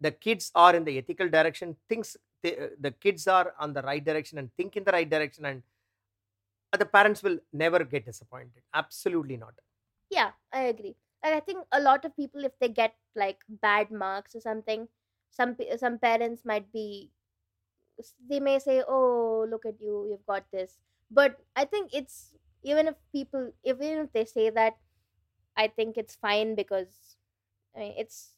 [0.00, 3.82] the kids are in the ethical direction things the, uh, the kids are on the
[3.82, 5.62] right direction and think in the right direction and
[6.78, 8.62] the parents will never get disappointed.
[8.74, 9.54] Absolutely not.
[10.10, 10.96] Yeah i agree.
[11.22, 14.88] And i think a lot of people if they get like bad marks or something
[15.30, 17.10] some some parents might be
[18.28, 20.78] they may say oh look at you you've got this.
[21.10, 22.32] But i think it's
[22.62, 24.76] even if people even if they say that
[25.56, 27.16] i think it's fine because
[27.74, 28.34] I mean, it's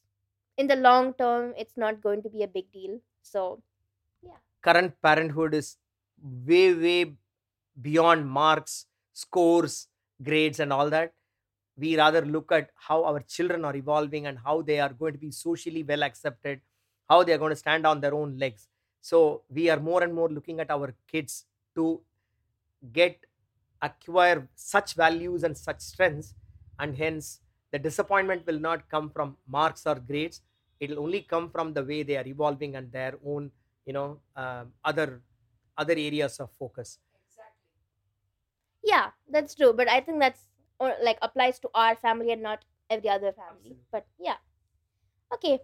[0.57, 2.99] in the long term it's not going to be a big deal.
[3.21, 3.63] So
[4.21, 4.37] yeah.
[4.61, 5.77] Current parenthood is
[6.21, 7.15] way way
[7.81, 9.87] beyond marks scores
[10.21, 11.13] grades and all that.
[11.77, 15.19] We rather look at how our children are evolving and how they are going to
[15.19, 16.61] be socially well accepted
[17.09, 18.67] how they are going to stand on their own legs
[19.09, 21.45] so we are more and more looking at our kids
[21.75, 21.85] to
[22.91, 23.25] get
[23.81, 26.35] acquire such values and such strengths
[26.79, 27.41] and hence
[27.71, 30.41] the disappointment will not come from marks or grades
[30.79, 33.51] it will only come from the way they are evolving and their own
[33.85, 35.21] you know um, other
[35.77, 37.57] other areas of focus Exactly.
[38.83, 40.49] yeah that's true but i think that's
[40.79, 43.85] or like applies to our family and not every other family Absolutely.
[43.91, 44.37] but yeah
[45.33, 45.59] okay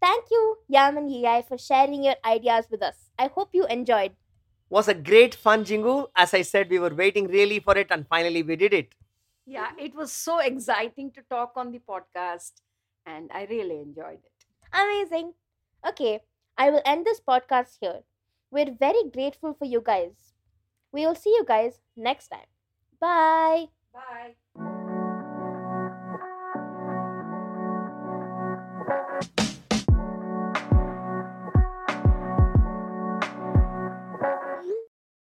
[0.00, 3.10] Thank you, Yam and Yai, for sharing your ideas with us.
[3.18, 4.12] I hope you enjoyed.
[4.70, 6.08] Was a great fun, Jingu.
[6.14, 8.94] As I said, we were waiting really for it, and finally we did it.
[9.46, 12.52] Yeah, it was so exciting to talk on the podcast,
[13.06, 14.46] and I really enjoyed it.
[14.72, 15.32] Amazing.
[15.88, 16.20] Okay,
[16.56, 18.00] I will end this podcast here.
[18.50, 20.34] We're very grateful for you guys.
[20.92, 22.48] We will see you guys next time.
[23.00, 23.68] Bye.
[23.92, 24.77] Bye.